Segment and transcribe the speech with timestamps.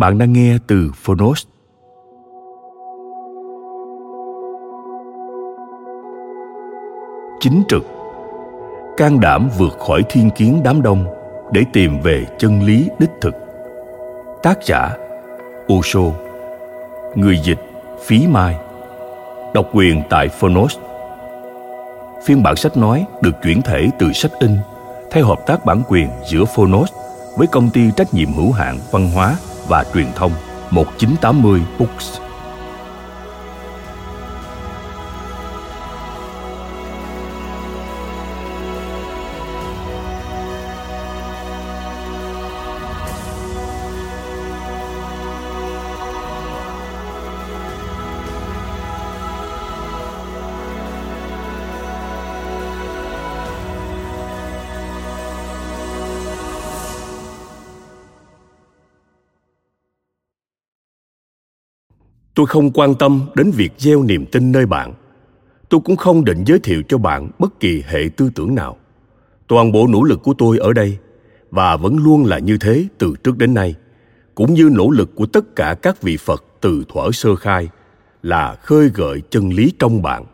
[0.00, 1.46] Bạn đang nghe từ Phonos.
[7.40, 7.82] Chính trực.
[8.96, 11.04] Can đảm vượt khỏi thiên kiến đám đông
[11.52, 13.34] để tìm về chân lý đích thực.
[14.42, 14.96] Tác giả,
[15.72, 16.00] Osho.
[17.14, 17.58] Người dịch,
[18.04, 18.56] Phí Mai.
[19.54, 20.78] Độc quyền tại Phonos.
[22.24, 24.56] Phiên bản sách nói được chuyển thể từ sách in
[25.10, 26.90] theo hợp tác bản quyền giữa Phonos
[27.36, 29.36] với công ty trách nhiệm hữu hạn văn hóa
[29.70, 30.32] và Truyền thông
[30.70, 32.29] 1980 Books.
[62.40, 64.92] Tôi không quan tâm đến việc gieo niềm tin nơi bạn.
[65.68, 68.76] Tôi cũng không định giới thiệu cho bạn bất kỳ hệ tư tưởng nào.
[69.46, 70.98] Toàn bộ nỗ lực của tôi ở đây,
[71.50, 73.74] và vẫn luôn là như thế từ trước đến nay,
[74.34, 77.68] cũng như nỗ lực của tất cả các vị phật từ thuở sơ khai,
[78.22, 80.24] là khơi gợi chân lý trong bạn.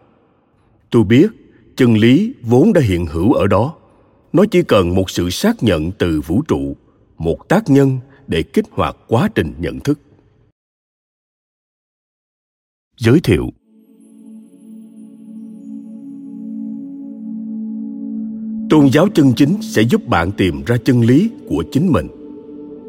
[0.90, 1.28] Tôi biết
[1.76, 3.74] chân lý vốn đã hiện hữu ở đó.
[4.32, 6.76] Nó chỉ cần một sự xác nhận từ vũ trụ,
[7.18, 9.98] một tác nhân để kích hoạt quá trình nhận thức
[12.96, 13.46] giới thiệu.
[18.70, 22.06] Tôn giáo chân chính sẽ giúp bạn tìm ra chân lý của chính mình.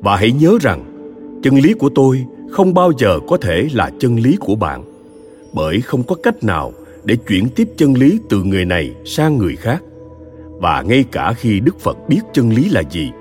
[0.04, 0.84] Và hãy nhớ rằng,
[1.44, 4.84] chân lý của tôi không bao giờ có thể là chân lý của bạn,
[5.54, 6.72] bởi không có cách nào
[7.04, 9.84] để chuyển tiếp chân lý từ người này sang người khác.
[10.62, 13.12] Và ngay cả khi đức phật biết chân lý là gì,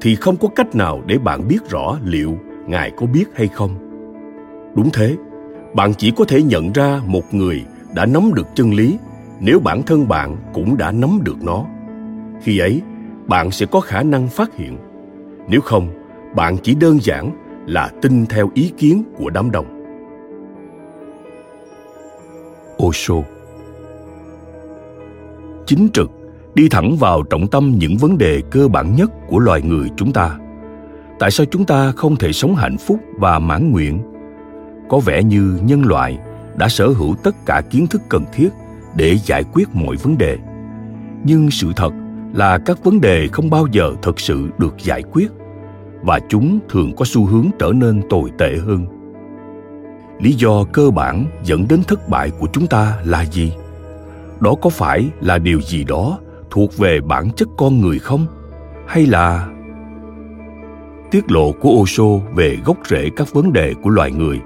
[0.00, 3.70] thì không có cách nào để bạn biết rõ liệu ngài có biết hay không.
[4.76, 5.16] Đúng thế
[5.74, 7.64] bạn chỉ có thể nhận ra một người
[7.94, 8.98] đã nắm được chân lý,
[9.40, 11.64] nếu bản thân bạn cũng đã nắm được nó.
[12.42, 12.82] Khi ấy,
[13.26, 14.78] bạn sẽ có khả năng phát hiện.
[15.48, 15.88] Nếu không,
[16.34, 17.30] bạn chỉ đơn giản
[17.66, 19.66] là tin theo ý kiến của đám đông.
[22.82, 23.14] Osho.
[25.66, 26.10] Chính trực
[26.54, 30.12] đi thẳng vào trọng tâm những vấn đề cơ bản nhất của loài người chúng
[30.12, 30.38] ta.
[31.18, 34.02] Tại sao chúng ta không thể sống hạnh phúc và mãn nguyện?
[34.90, 36.18] Có vẻ như nhân loại
[36.56, 38.48] đã sở hữu tất cả kiến thức cần thiết
[38.96, 40.38] để giải quyết mọi vấn đề.
[41.24, 41.92] Nhưng sự thật
[42.32, 45.28] là các vấn đề không bao giờ thực sự được giải quyết,
[46.02, 48.86] và chúng thường có xu hướng trở nên tồi tệ hơn.
[50.20, 53.52] Lý do cơ bản dẫn đến thất bại của chúng ta là gì?
[54.40, 56.18] Đó có phải là điều gì đó
[56.50, 58.26] thuộc về bản chất con người không?
[58.86, 59.48] Hay là
[61.10, 62.04] tiết lộ của osho
[62.34, 64.40] về gốc rễ các vấn đề của loài người?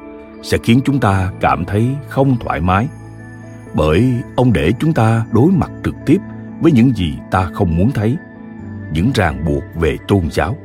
[0.44, 2.88] Sẽ khiến chúng ta cảm thấy không thoải mái.
[3.75, 6.19] Bởi ông để chúng ta đối mặt trực tiếp
[6.61, 8.17] với những gì ta không muốn thấy,
[8.93, 10.56] những ràng buộc về tôn giáo.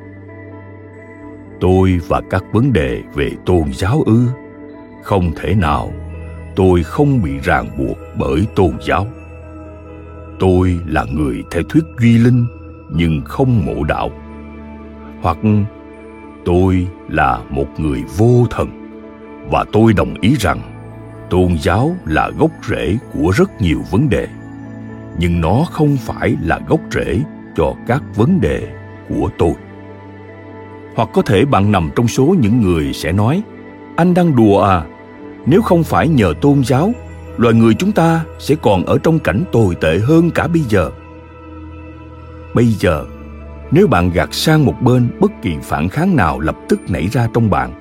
[1.59, 4.27] Tôi và các vấn đề về tôn giáo ư?
[5.03, 5.91] Không thể nào,
[6.55, 9.07] tôi không bị ràng buộc bởi tôn giáo.
[10.39, 12.45] Tôi là người theo thuyết duy linh,
[12.91, 14.09] nhưng không mộ đạo.
[15.21, 15.37] Hoặc,
[16.45, 18.78] tôi là một người vô thần
[19.51, 20.61] và tôi đồng ý rằng,
[21.29, 24.27] tôn giáo là gốc rễ của rất nhiều vấn đề.
[25.17, 27.19] Nhưng nó không phải là gốc rễ
[27.55, 28.67] cho các vấn đề
[29.09, 29.53] của tôi.
[30.95, 33.43] Hoặc có thể bạn nằm trong số những người sẽ nói,
[33.95, 34.83] anh đang đùa à?
[35.45, 36.91] Nếu không phải nhờ tôn giáo,
[37.37, 40.91] loài người chúng ta sẽ còn ở trong cảnh tồi tệ hơn cả bây giờ.
[42.53, 43.05] Bây giờ,
[43.71, 47.27] nếu bạn gạt sang một bên bất kỳ phản kháng nào lập tức nảy ra
[47.33, 47.73] trong bạn,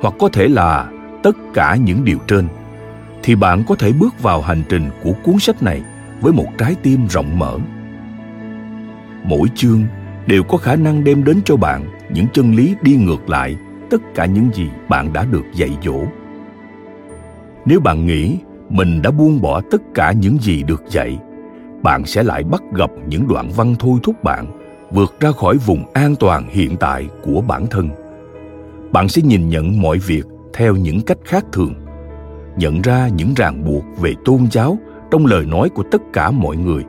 [0.00, 0.88] hoặc có thể là
[1.24, 2.48] tất cả những điều trên,
[3.22, 5.82] thì bạn có thể bước vào hành trình của cuốn sách này
[6.20, 7.58] với một trái tim rộng mở.
[9.24, 9.84] Mỗi chương
[10.26, 13.56] đều có khả năng đem đến cho bạn những chân lý đi ngược lại
[13.90, 16.00] tất cả những gì bạn đã được dạy dỗ.
[17.64, 18.38] Nếu bạn nghĩ
[18.68, 21.18] mình đã buông bỏ tất cả những gì được dạy,
[21.82, 24.46] bạn sẽ lại bắt gặp những đoạn văn thôi thúc bạn
[24.90, 27.90] vượt ra khỏi vùng an toàn hiện tại của bản thân.
[28.92, 30.24] Bạn sẽ nhìn nhận mọi việc
[30.54, 31.74] theo những cách khác thường,
[32.56, 34.78] nhận ra những ràng buộc về tôn giáo
[35.10, 36.84] trong lời nói của tất cả mọi người,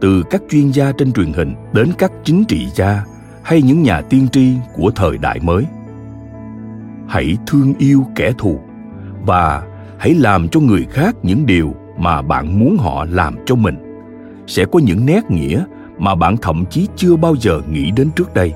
[0.00, 3.04] từ các chuyên gia trên truyền hình đến các chính trị gia
[3.42, 5.64] hay những nhà tiên tri của thời đại mới.
[7.08, 8.60] Hãy thương yêu kẻ thù
[9.26, 9.62] và
[9.98, 13.76] hãy làm cho người khác những điều mà bạn muốn họ làm cho mình.
[14.46, 15.64] Sẽ có những nét nghĩa
[15.98, 18.52] mà bạn thậm chí chưa bao giờ nghĩ đến trước đây.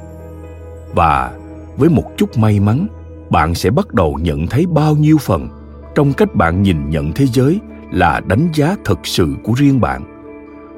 [0.94, 1.38] Và
[1.76, 2.87] với một chút may mắn
[3.30, 5.48] bạn sẽ bắt đầu nhận thấy bao nhiêu phần.
[5.94, 7.60] Trong cách bạn nhìn nhận thế giới
[7.92, 10.02] là đánh giá thực sự của riêng bạn.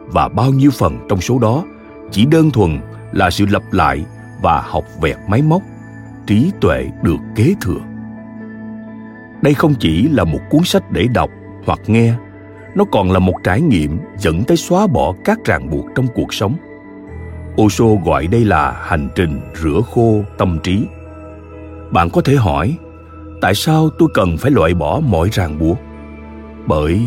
[0.06, 1.64] Và bao nhiêu phần trong số đó
[2.10, 2.80] chỉ đơn thuần
[3.12, 4.04] là sự lặp lại
[4.42, 5.62] và học vẹt máy móc,
[6.26, 7.80] trí tuệ được kế thừa.
[9.42, 11.30] Đây không chỉ là một cuốn sách để đọc
[11.66, 12.14] hoặc nghe,
[12.74, 16.34] nó còn là một trải nghiệm dẫn tới xóa bỏ các ràng buộc trong cuộc
[16.34, 16.56] sống.
[17.62, 20.86] Osho gọi đây là hành trình rửa khô tâm trí
[21.92, 22.76] bạn có thể hỏi,
[23.40, 25.78] tại sao tôi cần phải loại bỏ mọi ràng buộc?
[26.66, 27.00] Bởi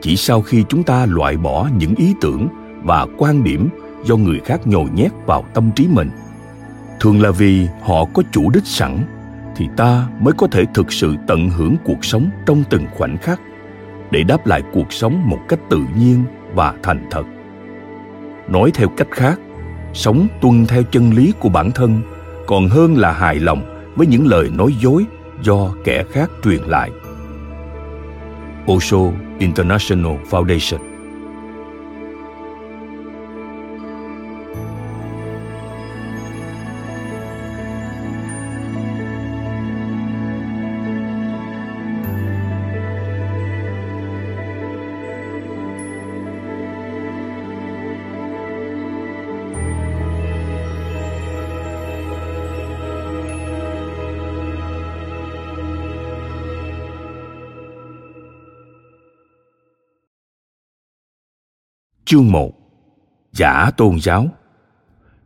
[0.00, 2.48] chỉ sau khi chúng ta loại bỏ những ý tưởng
[2.82, 3.68] và quan điểm
[4.04, 6.10] do người khác nhồi nhét vào tâm trí mình.
[7.00, 8.98] Thường là vì họ có chủ đích sẵn,
[9.56, 13.40] thì ta mới có thể thực sự tận hưởng cuộc sống trong từng khoảnh khắc
[14.10, 16.24] để đáp lại cuộc sống một cách tự nhiên
[16.54, 17.24] và thành thật.
[18.48, 19.40] Nói theo cách khác,
[19.94, 22.00] sống tuân theo chân lý của bản thân
[22.46, 25.06] còn hơn là hài lòng với những lời nói dối
[25.42, 26.90] do kẻ khác truyền lại.
[28.72, 28.98] Osho
[29.38, 30.78] International Foundation
[62.10, 62.50] Chương 1
[63.32, 64.26] Giả tôn giáo.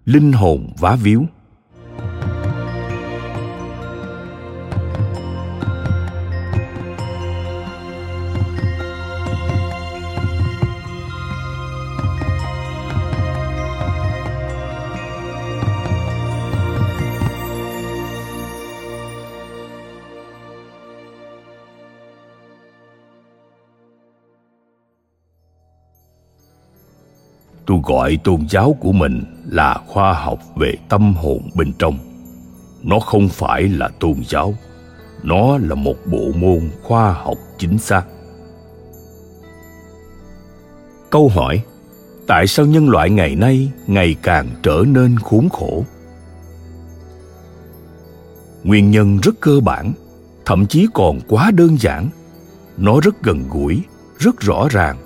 [0.05, 1.25] Linh hồn vá víu.
[27.82, 31.99] Gọi tôn giáo của mình là khoa học về tâm hồn bên trong.
[32.82, 34.55] Nó không phải là tôn giáo,
[35.22, 38.05] nó là một bộ môn khoa học chính xác.
[41.10, 41.62] Câu hỏi,
[42.27, 45.84] tại sao nhân loại ngày nay ngày càng trở nên khốn khổ?
[48.65, 49.93] Nguyên nhân rất cơ bản,
[50.44, 52.08] thậm chí còn quá đơn giản.
[52.77, 53.82] Nó rất gần gũi,
[54.19, 54.96] rất rõ ràng,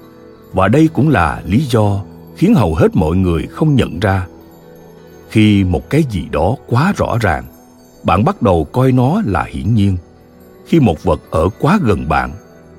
[0.52, 2.04] và đây cũng là lý do
[2.36, 4.26] khiến hầu hết mọi người không nhận ra.
[5.30, 7.44] Khi một cái gì đó quá rõ ràng,
[8.04, 9.96] bạn bắt đầu coi nó là hiển nhiên.
[10.66, 12.32] Khi một vật ở quá gần bạn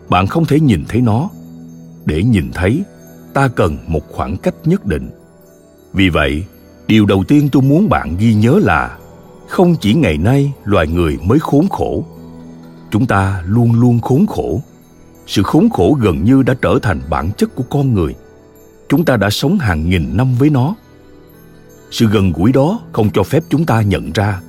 [0.10, 1.30] bạn không thể nhìn thấy nó.
[2.06, 2.84] Để nhìn thấy,
[3.34, 5.10] ta cần một khoảng cách nhất định.
[5.94, 6.44] Vì vậy,
[6.88, 8.98] điều đầu tiên tôi muốn bạn ghi nhớ là
[9.48, 12.06] không chỉ ngày nay loài người mới khốn khổ,
[12.92, 14.62] chúng ta luôn luôn khốn khổ.
[15.28, 18.16] Sự khốn khổ gần như đã trở thành bản chất của con người
[18.89, 20.75] chúng ta đã sống hàng nghìn năm với nó.
[21.91, 24.41] Sự gần gũi đó không cho phép chúng ta nhận ra.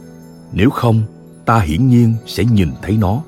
[0.52, 1.02] Nếu không,
[1.45, 3.23] ta hiển nhiên sẽ nhìn thấy nó.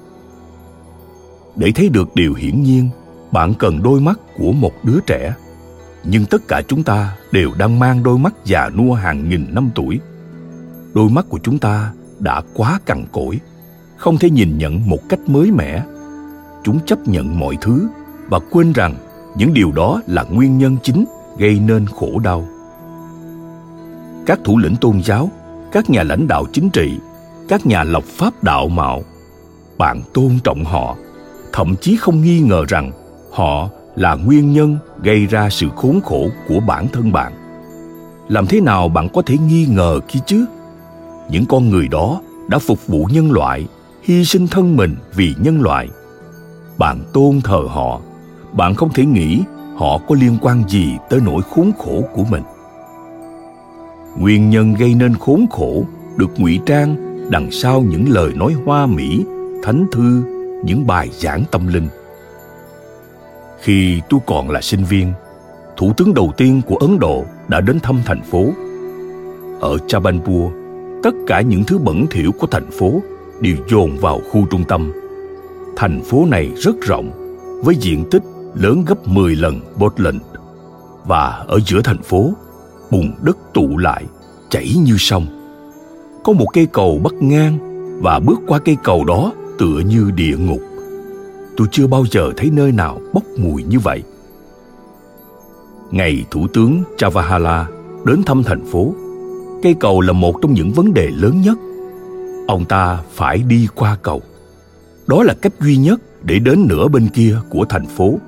[1.56, 2.90] Để thấy được điều hiển nhiên,
[3.32, 5.34] bạn cần đôi mắt của một đứa trẻ.
[6.04, 9.70] Nhưng tất cả chúng ta đều đang mang đôi mắt già nua hàng nghìn năm
[9.74, 10.00] tuổi.
[10.94, 13.40] Đôi mắt của chúng ta đã quá cằn cỗi,
[13.96, 15.84] không thể nhìn nhận một cách mới mẻ.
[16.64, 17.88] Chúng chấp nhận mọi thứ
[18.28, 18.94] và quên rằng
[19.34, 21.04] những điều đó là nguyên nhân chính
[21.38, 22.48] gây nên khổ đau.
[24.26, 25.30] Các thủ lĩnh tôn giáo,
[25.72, 26.98] các nhà lãnh đạo chính trị,
[27.48, 29.02] các nhà lập pháp đạo mạo,
[29.78, 30.96] bạn tôn trọng họ,
[31.52, 32.92] thậm chí không nghi ngờ rằng
[33.32, 37.32] họ là nguyên nhân gây ra sự khốn khổ của bản thân bạn.
[38.28, 40.44] Làm thế nào bạn có thể nghi ngờ khi chứ?
[41.30, 43.66] Những con người đó đã phục vụ nhân loại,
[44.02, 45.88] hy sinh thân mình vì nhân loại.
[46.78, 48.00] Bạn tôn thờ họ
[48.52, 49.42] bạn không thể nghĩ
[49.76, 52.42] họ có liên quan gì tới nỗi khốn khổ của mình.
[54.18, 55.84] Nguyên nhân gây nên khốn khổ
[56.16, 56.96] được ngụy trang
[57.30, 59.24] đằng sau những lời nói hoa mỹ,
[59.62, 60.22] thánh thư,
[60.64, 61.88] những bài giảng tâm linh.
[63.60, 65.12] Khi tôi còn là sinh viên,
[65.76, 68.44] thủ tướng đầu tiên của ấn độ đã đến thăm thành phố.
[69.60, 70.52] Ở chabanpur
[71.02, 73.02] tất cả những thứ bẩn thỉu của thành phố
[73.40, 74.92] đều dồn vào khu trung tâm.
[75.76, 77.10] Thành phố này rất rộng,
[77.64, 78.22] với diện tích
[78.54, 80.20] lớn gấp 10 lần Portland
[81.04, 82.32] và ở giữa thành phố,
[82.90, 84.04] bùn đất tụ lại,
[84.50, 85.26] chảy như sông.
[86.24, 87.58] Có một cây cầu bắc ngang
[88.02, 90.60] và bước qua cây cầu đó tựa như địa ngục.
[91.56, 94.02] Tôi chưa bao giờ thấy nơi nào bốc mùi như vậy.
[95.90, 97.68] Ngày thủ tướng Chavahala
[98.04, 98.94] đến thăm thành phố,
[99.62, 101.58] cây cầu là một trong những vấn đề lớn nhất.
[102.48, 104.22] Ông ta phải đi qua cầu.
[105.06, 108.18] Đó là cách duy nhất để đến nửa bên kia của thành phố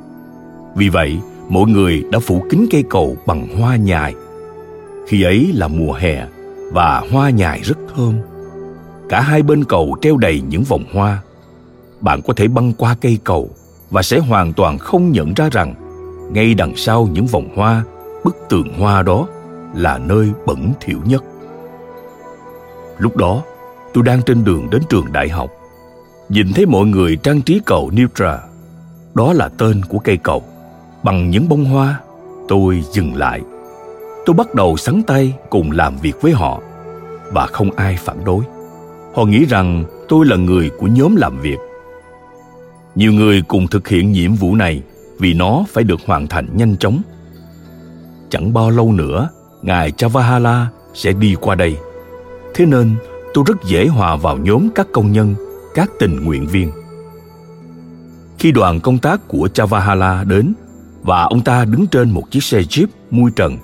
[0.74, 4.14] vì vậy mọi người đã phủ kín cây cầu bằng hoa nhài
[5.06, 6.26] khi ấy là mùa hè
[6.72, 8.14] và hoa nhài rất thơm
[9.08, 11.22] cả hai bên cầu treo đầy những vòng hoa
[12.00, 13.50] bạn có thể băng qua cây cầu
[13.90, 15.74] và sẽ hoàn toàn không nhận ra rằng
[16.32, 17.84] ngay đằng sau những vòng hoa,
[18.24, 19.28] bức tường hoa đó
[19.74, 21.24] là nơi bẩn thỉu nhất
[23.02, 23.42] lúc đó,
[23.94, 25.50] tôi đang trên đường đến trường đại học,
[26.28, 28.38] nhìn thấy mọi người trang trí cầu Neutra.
[29.14, 30.42] Đó là tên của cây cầu.
[31.02, 32.00] Bằng những bông hoa,
[32.48, 33.40] tôi dừng lại.
[34.26, 36.60] Tôi bắt đầu sắn tay cùng làm việc với họ
[37.32, 38.44] và không ai phản đối.
[39.14, 41.58] Họ nghĩ rằng tôi là người của nhóm làm việc.
[42.94, 44.82] Nhiều người cùng thực hiện nhiệm vụ này
[45.18, 47.02] vì nó phải được hoàn thành nhanh chóng.
[48.30, 49.28] Chẳng bao lâu nữa,
[49.62, 51.76] ngài Chavahala sẽ đi qua đây.
[52.54, 52.94] Thế nên
[53.34, 55.34] tôi rất dễ hòa vào nhóm các công nhân
[55.74, 56.72] các tình nguyện viên.
[58.38, 60.52] Khi đoàn công tác của Chavahala đến
[61.02, 63.56] và ông ta đứng trên một chiếc xe Jeep mui trần,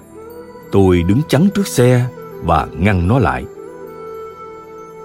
[0.73, 2.07] tôi đứng chắn trước xe
[2.45, 3.45] và ngăn nó lại.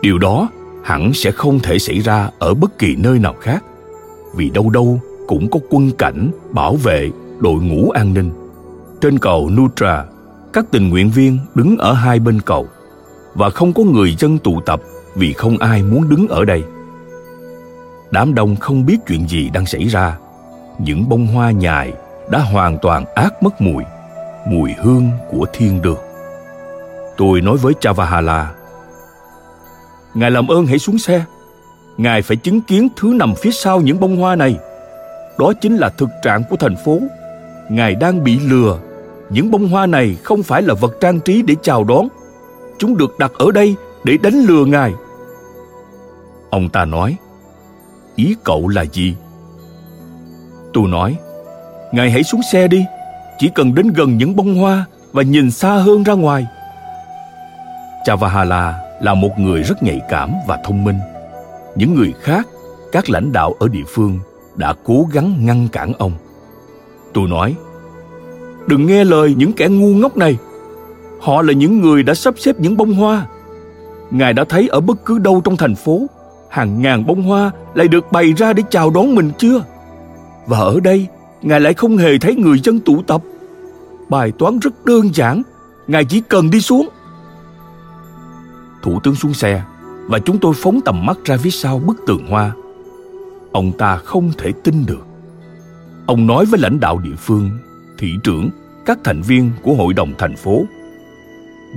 [0.01, 0.49] Điều đó
[0.83, 3.63] hẳn sẽ không thể xảy ra ở bất kỳ nơi nào khác,
[4.35, 8.31] vì đâu đâu cũng có quân cảnh bảo vệ đội ngũ an ninh.
[9.01, 10.05] Trên cầu Nutra,
[10.53, 12.67] các tình nguyện viên đứng ở hai bên cầu
[13.35, 14.81] và không có người dân tụ tập
[15.15, 16.63] vì không ai muốn đứng ở đây
[18.13, 20.17] đám đông không biết chuyện gì đang xảy ra
[20.79, 21.93] những bông hoa nhài
[22.29, 23.83] đã hoàn toàn át mất mùi
[24.45, 25.99] mùi hương của thiên đường.
[27.17, 28.53] Tôi nói với chavahala,
[30.13, 31.25] ngài làm ơn hãy xuống xe.
[31.97, 34.59] Ngài phải chứng kiến thứ nằm phía sau những bông hoa này.
[35.39, 36.99] Đó chính là thực trạng của thành phố.
[37.69, 38.79] Ngài đang bị lừa.
[39.29, 42.07] Những bông hoa này không phải là vật trang trí để chào đón.
[42.77, 44.93] Chúng được đặt ở đây để đánh lừa ngài.
[46.49, 47.17] Ông ta nói,
[48.15, 49.15] ý cậu là gì?
[50.73, 51.17] Tôi nói
[51.93, 52.85] ngài hãy xuống xe đi.
[53.37, 56.47] Chỉ cần đến gần những bông hoa và nhìn xa hơn ra ngoài.
[58.05, 60.99] Chavahala là một người rất nhạy cảm và thông minh.
[61.75, 62.47] Những người khác
[62.91, 64.19] các lãnh đạo ở địa phương
[64.55, 66.11] đã cố gắng ngăn cản ông.
[67.13, 67.55] Tôi nói
[68.67, 70.37] đừng nghe lời những kẻ ngu ngốc này.
[71.21, 73.25] Họ là những người đã sắp xếp những bông hoa.
[74.11, 76.01] Ngài đã thấy ở bất cứ đâu trong thành phố
[76.49, 79.63] hàng ngàn bông hoa lại được bày ra để chào đón mình chưa?
[80.45, 81.07] Và ở đây,
[81.43, 83.21] Ngài lại không hề thấy người dân tụ tập.
[84.09, 85.41] Bài toán rất đơn giản,
[85.87, 86.89] Ngài chỉ cần đi xuống.
[88.81, 89.63] Thủ tướng xuống xe
[90.07, 92.51] và chúng tôi phóng tầm mắt ra phía sau bức tường hoa.
[93.51, 95.05] Ông ta không thể tin được.
[96.05, 97.49] Ông nói với lãnh đạo địa phương,
[97.97, 98.49] thị trưởng,
[98.85, 100.65] các thành viên của hội đồng thành phố.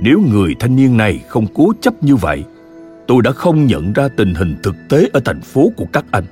[0.01, 2.43] Nếu người thanh niên này không cố chấp như vậy
[3.07, 6.23] tôi đã không nhận ra tình hình thực tế ở thành phố của các anh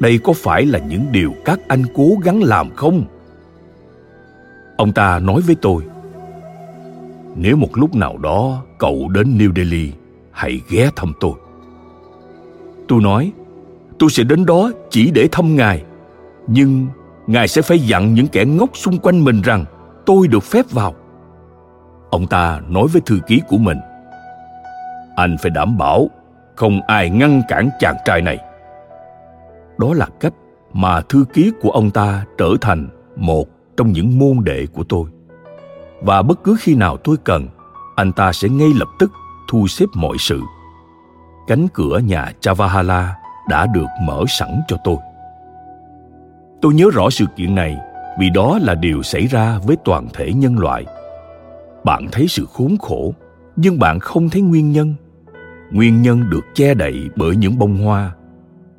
[0.00, 3.04] đây có phải là những điều các anh cố gắng làm không?
[4.76, 5.82] Ông ta nói với tôi,
[7.36, 9.92] nếu một lúc nào đó cậu đến new delhi,
[10.30, 11.32] hãy ghé thăm tôi.
[12.88, 13.32] Tôi nói,
[13.98, 15.82] tôi sẽ đến đó chỉ để thăm ngài,
[16.46, 16.86] nhưng
[17.26, 19.64] ngài sẽ phải dặn những kẻ ngốc xung quanh mình rằng
[20.06, 20.94] tôi được phép vào.
[22.10, 23.78] Ông ta nói với thư ký của mình,
[25.16, 26.10] anh phải đảm bảo
[26.54, 28.38] không ai ngăn cản chàng trai này
[29.78, 30.34] đó là cách
[30.72, 35.04] mà thư ký của ông ta trở thành một trong những môn đệ của tôi.
[36.02, 37.48] Và bất cứ khi nào tôi cần,
[37.96, 39.12] anh ta sẽ ngay lập tức
[39.48, 40.40] thu xếp mọi sự.
[41.46, 43.16] Cánh cửa nhà chavahala
[43.48, 44.96] đã được mở sẵn cho tôi.
[46.62, 47.78] Tôi nhớ rõ sự kiện này
[48.18, 50.84] vì đó là điều xảy ra với toàn thể nhân loại.
[51.84, 53.14] Bạn thấy sự khốn khổ,
[53.56, 54.94] nhưng bạn không thấy nguyên nhân.
[55.70, 58.12] Nguyên nhân được che đậy bởi những bông hoa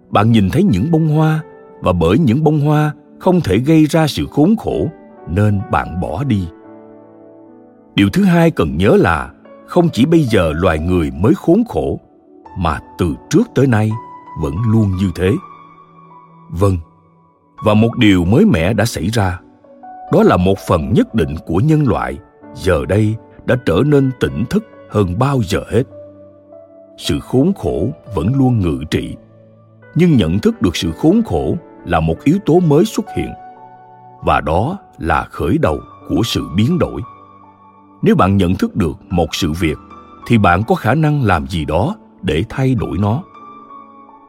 [0.10, 1.44] bạn nhìn thấy những bông hoa,
[1.82, 4.88] và bởi những bông hoa không thể gây ra sự khốn khổ,
[5.30, 6.48] nên bạn bỏ đi.
[7.96, 9.32] Điều thứ hai cần nhớ là
[9.68, 12.00] không chỉ bây giờ loài người mới khốn khổ,
[12.58, 13.92] mà từ trước tới nay
[14.42, 15.32] vẫn luôn như thế.
[16.50, 16.78] Vâng
[17.64, 19.40] và một điều mới mẻ đã xảy ra.
[20.14, 22.18] Đó là một phần nhất định của nhân loại
[22.54, 25.84] giờ đây đã trở nên tỉnh thức hơn bao giờ hết.
[26.98, 29.16] Sự khốn khổ vẫn luôn ngự trị
[29.96, 33.34] nhưng nhận thức được sự khốn khổ là một yếu tố mới xuất hiện.
[34.24, 37.02] Và đó là khởi đầu của sự biến đổi.
[38.02, 39.78] Nếu bạn nhận thức được một sự việc,
[40.28, 43.24] thì bạn có khả năng làm gì đó để thay đổi nó.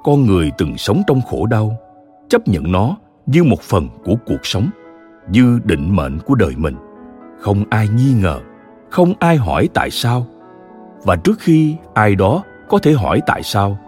[0.05, 1.77] Con người từng sống trong khổ đau,
[2.29, 2.97] chấp nhận nó
[3.27, 4.71] như một phần của cuộc sống,
[5.31, 6.77] như định mệnh của đời mình.
[7.41, 8.41] Không ai nghi ngờ,
[8.91, 10.27] không ai hỏi tại sao.
[11.03, 13.79] Và trước khi ai đó có thể hỏi tại sao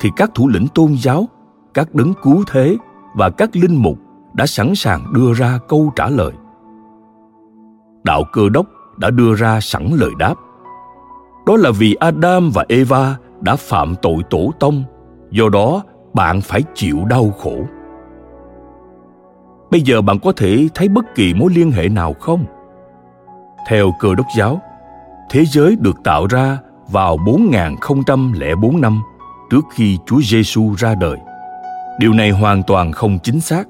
[0.00, 1.28] thì các thủ lĩnh tôn giáo,
[1.74, 2.76] các đấng cứu thế
[3.14, 3.98] và các linh mục
[4.34, 6.32] đã sẵn sàng đưa ra câu trả lời.
[8.04, 8.66] Đạo cơ đốc
[8.96, 10.34] đã đưa ra sẵn lời đáp.
[11.46, 14.84] Đó là vì adam và eva đã phạm tội tổ tông,
[15.30, 15.82] do đó
[16.14, 17.56] bạn phải chịu đau khổ.
[19.70, 22.44] Bây giờ bạn có thể thấy bất kỳ mối liên hệ nào không?
[23.68, 24.60] Theo cơ đốc giáo,
[25.30, 26.58] thế giới được tạo ra
[26.90, 29.02] vào 4004 năm
[29.50, 31.16] trước khi Chúa Giêsu ra đời.
[31.98, 33.68] Điều này hoàn toàn không chính xác.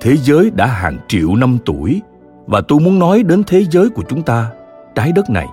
[0.00, 2.02] Thế giới đã hàng triệu năm tuổi
[2.46, 4.50] và tôi muốn nói đến thế giới của chúng ta,
[4.94, 5.46] trái đất này.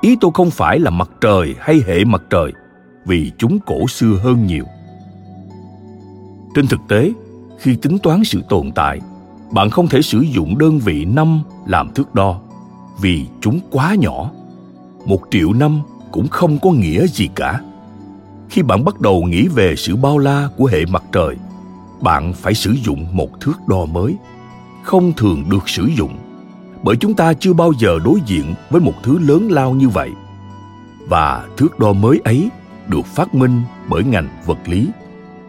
[0.00, 2.52] Ý tôi không phải là mặt trời hay hệ mặt trời,
[3.06, 4.64] vì chúng cổ xưa hơn nhiều.
[6.54, 7.12] Trên thực tế,
[7.58, 9.00] khi tính toán sự tồn tại,
[9.50, 12.40] bạn không thể sử dụng đơn vị năm làm thước đo
[13.00, 14.30] vì chúng quá nhỏ.
[15.04, 15.80] Một triệu năm
[16.12, 17.60] cũng không có nghĩa gì cả
[18.50, 21.36] khi bạn bắt đầu nghĩ về sự bao la của hệ mặt trời,
[22.00, 24.16] bạn phải sử dụng một thước đo mới,
[24.82, 26.16] không thường được sử dụng,
[26.82, 30.10] bởi chúng ta chưa bao giờ đối diện với một thứ lớn lao như vậy.
[31.08, 32.50] Và thước đo mới ấy
[32.86, 34.88] được phát minh bởi ngành vật lý,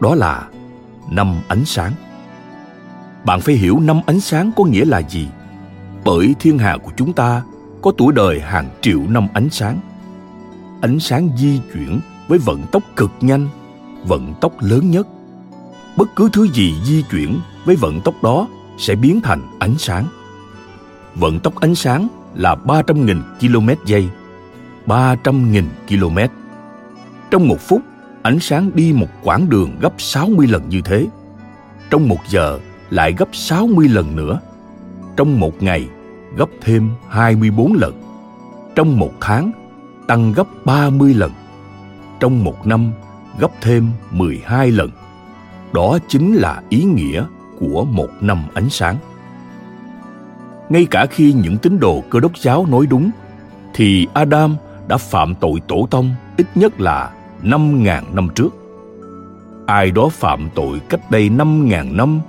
[0.00, 0.48] đó là
[1.10, 1.92] năm ánh sáng.
[3.24, 5.28] Bạn phải hiểu năm ánh sáng có nghĩa là gì,
[6.04, 7.42] bởi thiên hà của chúng ta
[7.82, 9.78] có tuổi đời hàng triệu năm ánh sáng.
[10.80, 13.48] Ánh sáng di chuyển với vận tốc cực nhanh,
[14.06, 15.06] vận tốc lớn nhất.
[15.96, 20.04] Bất cứ thứ gì di chuyển với vận tốc đó sẽ biến thành ánh sáng.
[21.14, 24.08] Vận tốc ánh sáng là 300.000 km giây.
[24.86, 26.18] 300.000 km.
[27.30, 27.82] Trong một phút,
[28.22, 31.06] ánh sáng đi một quãng đường gấp 60 lần như thế.
[31.90, 32.58] Trong một giờ
[32.90, 34.40] lại gấp 60 lần nữa.
[35.16, 35.88] Trong một ngày
[36.36, 38.02] gấp thêm 24 lần.
[38.74, 39.52] Trong một tháng
[40.06, 41.30] tăng gấp 30 lần.
[42.20, 42.92] Trong một năm
[43.38, 44.90] gấp thêm 12 lần.
[45.72, 47.24] Đó chính là ý nghĩa
[47.60, 48.96] của một năm ánh sáng.
[50.68, 53.10] Ngay cả khi những tín đồ cơ đốc giáo nói đúng,
[53.74, 54.56] thì Adam
[54.88, 57.10] đã phạm tội tổ tông ít nhất là
[57.42, 58.54] 5.000 năm trước.
[59.66, 62.20] Ai đó phạm tội cách đây 5.000 năm,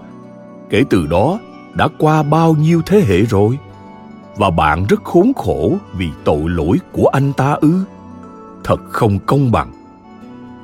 [0.70, 1.40] kể từ đó
[1.74, 3.58] đã qua bao nhiêu thế hệ rồi?
[4.36, 7.86] và bạn rất khốn khổ vì tội lỗi của anh ta ư
[8.64, 9.72] thật không công bằng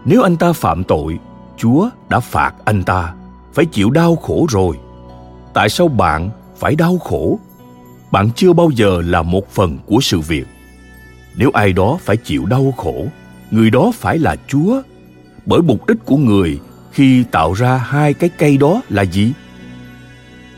[0.10, 1.20] nếu anh ta phạm tội,
[1.58, 3.13] chúa đã phạt anh ta,
[3.54, 4.78] phải chịu đau khổ rồi.
[5.54, 7.39] Tại sao bạn phải đau khổ?
[8.12, 10.48] Bạn chưa bao giờ là một phần của sự việc.
[11.36, 13.06] Nếu ai đó phải chịu đau khổ,
[13.52, 14.82] người đó phải là chúa.
[15.46, 16.60] Bởi mục đích của người
[16.91, 19.34] khi tạo ra hai cái cây đó là gì?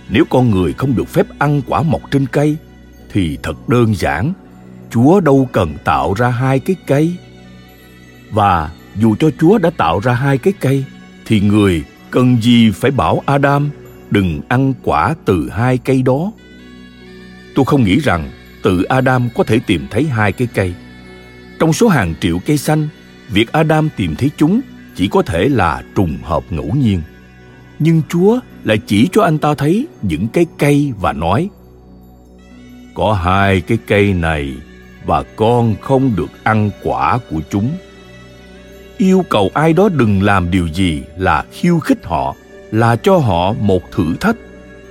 [0.09, 2.57] Nếu con người không được phép ăn quả mọc trên cây,
[3.11, 4.33] thì thật đơn giản,
[4.89, 7.15] chúa đâu cần tạo ra hai cái cây.
[8.31, 10.85] Và dù cho chúa đã tạo ra hai cái cây,
[11.25, 13.69] thì người cần gì phải bảo adam,
[14.09, 16.31] đừng ăn quả từ hai cây đó.
[17.55, 18.29] Tôi không nghĩ rằng
[18.63, 20.73] tự adam có thể tìm thấy hai cái cây.
[21.59, 22.87] Trong số hàng triệu cây xanh,
[23.29, 24.61] việc adam tìm thấy chúng
[24.95, 27.01] chỉ có thể là trùng hợp ngẫu nhiên.
[27.79, 31.49] Nhưng chúa lại chỉ cho anh ta thấy những cái cây và nói,
[32.93, 34.53] có hai cái cây này
[35.05, 37.71] và con không được ăn quả của chúng
[38.99, 42.35] yêu cầu ai đó đừng làm điều gì là khiêu khích họ,
[42.71, 44.35] là cho họ một thử thách,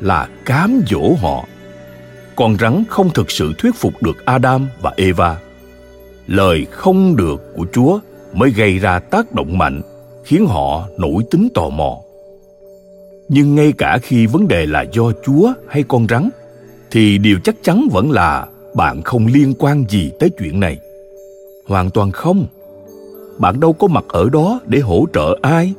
[0.01, 1.45] là cám dỗ họ.
[2.37, 5.39] Con rắn không thực sự thuyết phục được adam và eva.
[6.27, 7.99] Lời không được của chúa
[8.33, 9.83] mới gây ra tác động mạnh,
[10.25, 11.97] khiến họ nổi tính tò mò.
[13.29, 16.29] Nhưng ngay cả khi vấn đề là do chúa hay con rắn,
[16.91, 20.79] thì điều chắc chắn vẫn là bạn không liên quan gì tới chuyện này.
[21.67, 22.47] Hoàn toàn không
[23.39, 25.75] bạn đâu có mặt ở đó để hỗ trợ ai.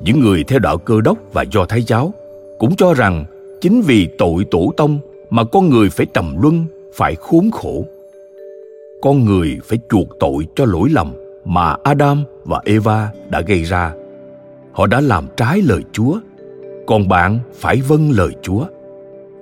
[0.00, 2.12] Những người theo đạo cơ đốc và do thái giáo
[2.58, 3.24] cũng cho rằng
[3.60, 4.98] chính vì tội tổ tông
[5.30, 7.84] mà con người phải trầm luân, phải khốn khổ.
[9.02, 11.12] Con người phải chuộc tội cho lỗi lầm
[11.44, 13.92] mà adam và eva đã gây ra.
[14.72, 16.18] Họ đã làm trái lời chúa,
[16.86, 18.64] còn bạn phải vâng lời chúa.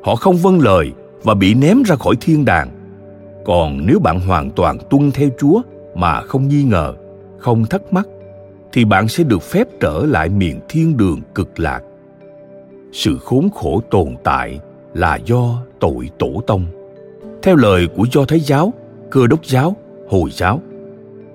[0.03, 2.71] Họ không vâng lời và bị ném ra khỏi thiên đàng.
[3.45, 5.63] Còn nếu bạn hoàn toàn tuân theo chúa
[5.95, 6.95] mà không nghi ngờ
[7.39, 8.07] không thắc mắc,
[8.73, 11.81] thì bạn sẽ được phép trở lại miền thiên đường cực lạc.
[12.93, 14.61] Sự khốn khổ tồn tại
[14.95, 16.65] là do tội tổ tông.
[17.43, 18.73] Theo lời của do thái giáo,
[19.11, 19.77] cơ đốc giáo,
[20.09, 20.61] hồi giáo,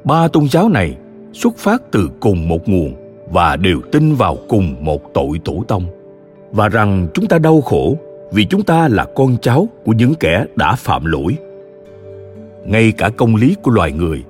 [0.03, 0.97] ba tôn giáo này
[1.33, 2.93] xuất phát từ cùng một nguồn
[3.31, 5.85] và đều tin vào cùng một tội tổ tông.
[6.51, 7.97] Và rằng chúng ta đau khổ
[8.31, 11.37] vì chúng ta là con cháu của những kẻ đã phạm lỗi.
[12.65, 14.23] Ngay cả công lý của loài người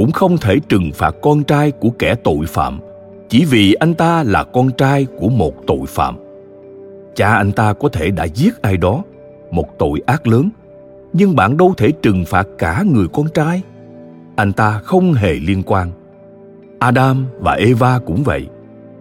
[0.00, 2.80] cũng không thể trừng phạt con trai của kẻ tội phạm,
[3.28, 6.16] chỉ vì anh ta là con trai của một tội phạm.
[7.14, 9.02] Cha anh ta có thể đã giết ai đó,
[9.50, 10.50] một tội ác lớn,
[11.12, 13.62] nhưng bạn đâu thể trừng phạt cả người con trai.
[14.36, 15.90] Anh ta không hề liên quan.
[16.78, 18.46] Adam và eva cũng vậy.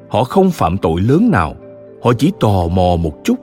[0.09, 1.55] Họ không phạm tội lớn nào,
[2.03, 3.35] họ chỉ tò mò một chút.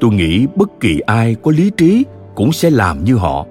[0.00, 3.46] Tôi nghĩ bất kỳ ai có lý trí cũng sẽ làm như họ.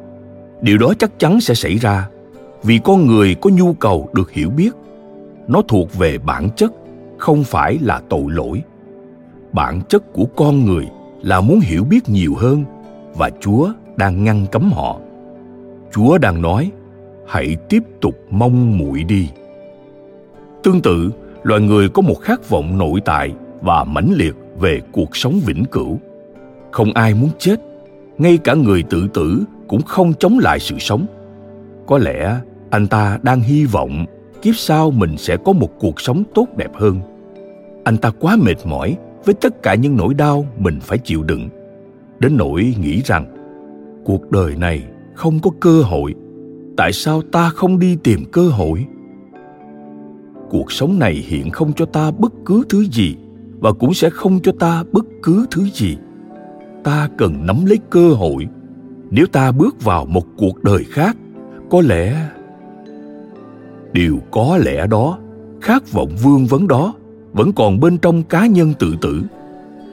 [0.62, 2.10] Điều đó chắc chắn sẽ xảy ra
[2.64, 4.72] vì con người có nhu cầu được hiểu biết.
[5.48, 6.72] Nó thuộc về bản chất,
[7.18, 8.62] không phải là tội lỗi.
[9.52, 10.88] Bản chất của con người
[11.22, 12.64] là muốn hiểu biết nhiều hơn
[13.16, 15.00] và chúa đang ngăn cấm họ.
[15.94, 16.72] Chúa đang nói,
[17.28, 19.30] hãy tiếp tục mong muội đi.
[20.64, 21.12] Tương tự,
[21.44, 25.66] loài người có một khát vọng nội tại và mãnh liệt về cuộc sống vĩnh
[25.66, 26.00] cửu.
[26.72, 27.56] Không ai muốn chết,
[28.18, 31.06] ngay cả người tự tử cũng không chống lại sự sống.
[31.88, 32.40] Có lẽ
[32.74, 34.06] anh ta đang hy vọng
[34.42, 37.00] kiếp sau mình sẽ có một cuộc sống tốt đẹp hơn.
[37.84, 41.50] Anh ta quá mệt mỏi với tất cả những nỗi đau mình phải chịu đựng.
[42.20, 43.26] Đến nỗi nghĩ rằng,
[44.06, 44.84] cuộc đời này
[45.14, 46.14] không có cơ hội,
[46.78, 48.86] tại sao ta không đi tìm cơ hội?
[50.50, 53.16] Cuộc sống này hiện không cho ta bất cứ thứ gì
[53.60, 55.98] và cũng sẽ không cho ta bất cứ thứ gì.
[56.84, 58.48] Ta cần nắm lấy cơ hội.
[59.10, 61.18] Nếu ta bước vào một cuộc đời khác,
[61.70, 62.30] có lẽ
[63.94, 65.18] điều có lẽ đó,
[65.62, 66.94] khát vọng vương vấn đó,
[67.34, 69.24] vẫn còn bên trong cá nhân tự tử.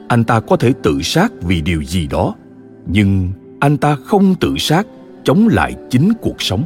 [0.07, 2.35] Anh ta có thể tự sát vì điều gì đó,
[2.87, 4.87] nhưng anh ta không tự sát,
[5.23, 6.63] chống lại chính cuộc sống.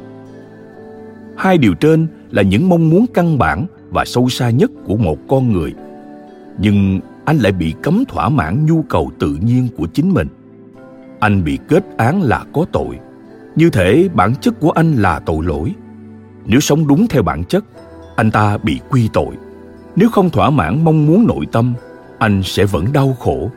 [1.38, 5.17] Hai điều trên là những mong muốn căn bản và sâu xa nhất của một
[5.28, 5.74] con người.
[6.60, 10.28] Nhưng anh lại bị cấm thỏa mãn nhu cầu tự nhiên của chính mình.
[11.19, 13.00] Anh bị kết án là có tội.
[13.56, 15.74] Như thể bản chất của anh là tội lỗi
[16.45, 17.63] nếu sống đúng theo bản chất,
[18.15, 19.36] anh ta bị quy tội.
[19.95, 21.73] Nếu không thỏa mãn mong muốn nội tâm,
[22.19, 23.51] anh sẽ vẫn đau khổ.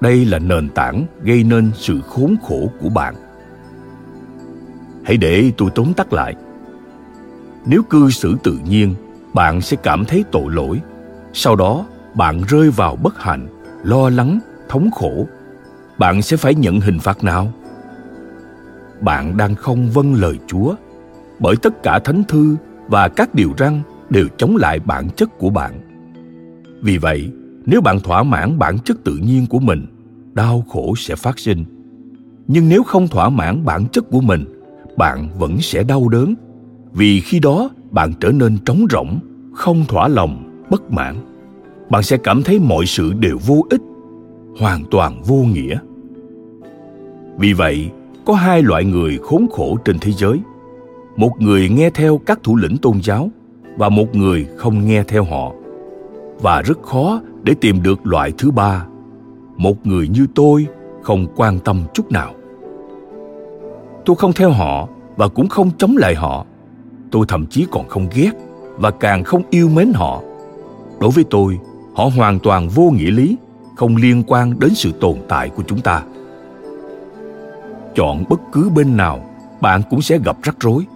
[0.00, 3.14] Đây là nền tảng gây nên sự khốn khổ của bạn.
[5.04, 6.34] Hãy để tôi tóm tắt lại.
[7.66, 8.94] Nếu cư xử tự nhiên,
[9.34, 10.80] bạn sẽ cảm thấy tội lỗi.
[11.32, 13.48] Sau đó, bạn rơi vào bất hạnh,
[13.82, 15.26] lo lắng, thống khổ.
[15.98, 17.52] Bạn sẽ phải nhận hình phạt nào?
[19.00, 20.74] Bạn đang không vâng lời chúa
[21.42, 22.56] bởi tất cả thánh thư
[22.88, 25.80] và các điều răn đều chống lại bản chất của bạn.
[26.82, 27.30] Vì vậy,
[27.66, 29.86] nếu bạn thỏa mãn bản chất tự nhiên của mình,
[30.32, 31.64] đau khổ sẽ phát sinh.
[32.48, 34.44] Nhưng nếu không thỏa mãn bản chất của mình,
[34.96, 36.34] bạn vẫn sẽ đau đớn.
[36.92, 39.18] Vì khi đó, bạn trở nên trống rỗng,
[39.54, 41.16] không thỏa lòng, bất mãn.
[41.90, 43.82] Bạn sẽ cảm thấy mọi sự đều vô ích,
[44.58, 45.78] hoàn toàn vô nghĩa.
[47.38, 47.90] Vì vậy,
[48.24, 50.38] có hai loại người khốn khổ trên thế giới
[51.16, 53.30] một người nghe theo các thủ lĩnh tôn giáo,
[53.76, 55.52] và một người không nghe theo họ.
[56.40, 58.86] Và rất khó để tìm được loại thứ ba.
[59.56, 60.66] Một người như tôi
[61.02, 62.34] không quan tâm chút nào.
[64.04, 66.46] Tôi không theo họ và cũng không chống lại họ.
[67.10, 68.30] Tôi thậm chí còn không ghét
[68.76, 70.22] và càng không yêu mến họ.
[71.00, 71.58] Đối với tôi,
[71.94, 73.36] họ hoàn toàn vô nghĩa lý,
[73.76, 76.02] không liên quan đến sự tồn tại của chúng ta.
[77.94, 79.24] Chọn bất cứ bên nào,
[79.60, 80.86] bạn cũng sẽ gặp rắc rối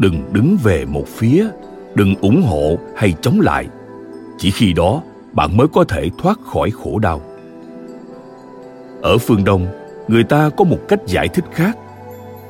[0.00, 1.46] đừng đứng về một phía,
[1.94, 3.66] đừng ủng hộ hay chống lại.
[4.38, 7.20] Chỉ khi đó, bạn mới có thể thoát khỏi khổ đau.
[9.02, 9.66] Ở phương đông,
[10.08, 11.78] người ta có một cách giải thích khác.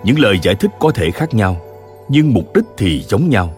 [0.04, 1.56] Những lời giải thích có thể khác nhau,
[2.08, 3.54] nhưng mục đích thì giống nhau.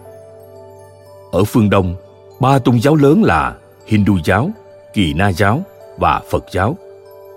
[1.31, 1.95] Ở phương đông,
[2.39, 3.55] ba tôn giáo lớn là
[3.87, 4.49] hindu giáo,
[4.93, 5.61] kỳ na giáo
[5.97, 6.77] và phật giáo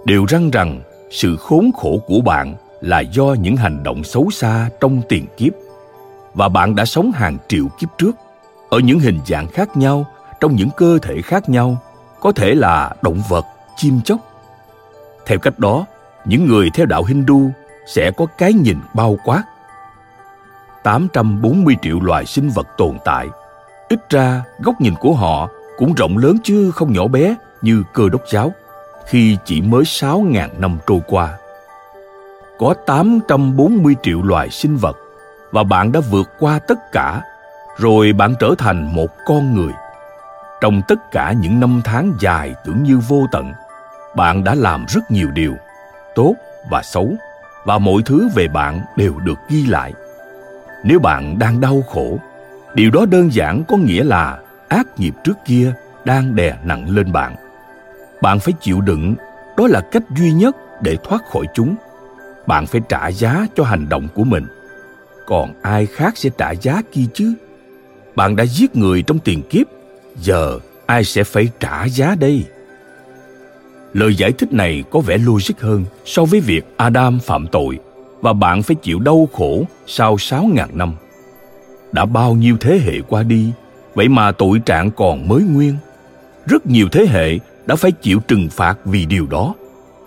[0.04, 4.70] đều răng rằng sự khốn khổ của bạn là do những hành động xấu xa
[4.80, 5.52] trong tiền kiếp
[6.36, 8.12] và bạn đã sống hàng triệu kiếp trước.
[8.68, 10.06] Ở những hình dạng khác nhau,
[10.40, 11.76] trong những cơ thể khác nhau,
[12.20, 13.44] có thể là động vật,
[13.76, 14.18] chim chóc.
[15.26, 15.86] Theo cách đó,
[16.24, 17.50] những người theo đạo hindu
[17.86, 19.42] sẽ có cái nhìn bao quát.
[20.82, 23.28] 840 triệu loài sinh vật tồn tại.
[23.88, 28.08] Ít ra, góc nhìn của họ cũng rộng lớn chứ không nhỏ bé như cơ
[28.08, 28.52] đốc giáo,
[29.06, 31.38] khi chỉ mới 6.000 năm trôi qua.
[32.58, 34.96] Có 840 triệu loài sinh vật
[35.56, 37.22] và bạn đã vượt qua tất cả,
[37.76, 39.72] rồi bạn trở thành một con người.
[40.60, 43.52] Trong tất cả những năm tháng dài tưởng như vô tận,
[44.16, 45.54] bạn đã làm rất nhiều điều,
[46.14, 46.34] tốt
[46.70, 47.14] và xấu,
[47.64, 49.92] và mọi thứ về bạn đều được ghi lại.
[50.84, 52.18] Nếu bạn đang đau khổ,
[52.74, 54.38] điều đó đơn giản có nghĩa là
[54.68, 55.72] ác nghiệp trước kia
[56.04, 57.36] đang đè nặng lên bạn
[58.22, 59.14] bạn phải chịu đựng
[59.56, 61.74] đó là cách duy nhất để thoát khỏi chúng
[62.46, 64.46] bạn phải trả giá cho hành động của mình
[65.26, 67.34] còn ai khác sẽ trả giá kia chứ?
[68.16, 69.66] Bạn đã giết người trong tiền kiếp,
[70.16, 72.44] giờ ai sẽ phải trả giá đây?
[73.92, 77.78] Lời giải thích này có vẻ logic hơn so với việc adam phạm tội
[78.20, 80.94] và bạn phải chịu đau khổ sau sáu ngàn năm.
[81.92, 83.50] Đã bao nhiêu thế hệ qua đi,
[83.94, 85.74] vậy mà tội trạng còn mới nguyên.
[86.46, 89.54] Rất nhiều thế hệ đã phải chịu trừng phạt vì điều đó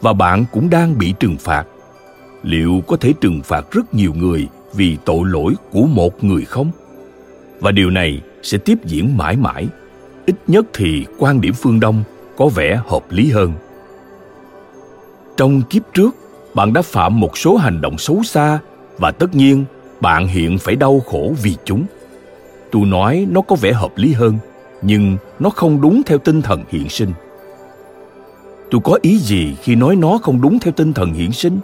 [0.02, 1.64] và bạn cũng đang bị trừng phạt.
[2.44, 6.72] Liệu có thể trừng phạt rất nhiều người vì tội lỗi của một người không?
[7.60, 9.68] Và điều này sẽ tiếp diễn mãi mãi.
[10.26, 12.04] Ít nhất thì quan điểm phương đông
[12.38, 13.54] có vẻ hợp lý hơn.
[15.38, 16.16] Trong kiếp trước,
[16.54, 18.60] bạn đã phạm một số hành động xấu xa
[18.98, 19.66] và tất nhiên
[20.02, 21.86] bạn hiện phải đau khổ vì chúng.
[22.72, 24.38] Tôi nói nó có vẻ hợp lý hơn,
[24.82, 27.14] nhưng nó không đúng theo tinh thần hiện sinh.
[28.72, 31.60] Tôi có ý gì khi nói nó không đúng theo tinh thần hiện sinh?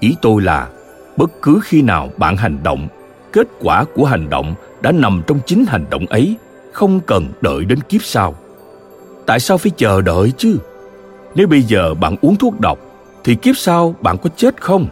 [0.00, 0.68] Ý tôi là
[1.16, 2.88] bất cứ khi nào bạn hành động,
[3.32, 6.36] kết quả của hành động đã nằm trong chính hành động ấy,
[6.72, 8.34] không cần đợi đến kiếp sau.
[9.26, 10.58] Tại sao phải chờ đợi chứ?
[11.34, 12.78] Nếu bây giờ bạn uống thuốc độc,
[13.24, 14.86] thì kiếp sau bạn có chết không?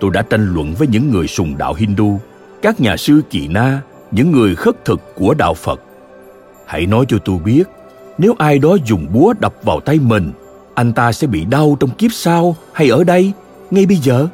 [0.00, 2.20] Tôi đã tranh luận với những người sùng đạo hindu,
[2.62, 5.80] các nhà sư kỳ na, những người khất thực của đạo phật.
[6.66, 7.64] Hãy nói cho tôi biết,
[8.18, 10.32] nếu ai đó dùng búa đập vào tay mình,
[10.74, 13.32] anh ta sẽ bị đau trong kiếp sau hay ở đây,
[13.70, 14.28] ngay bây giờ?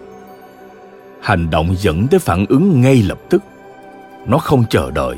[1.25, 3.43] Hành động dẫn tới phản ứng ngay lập tức.
[4.27, 5.17] Nó không chờ đợi.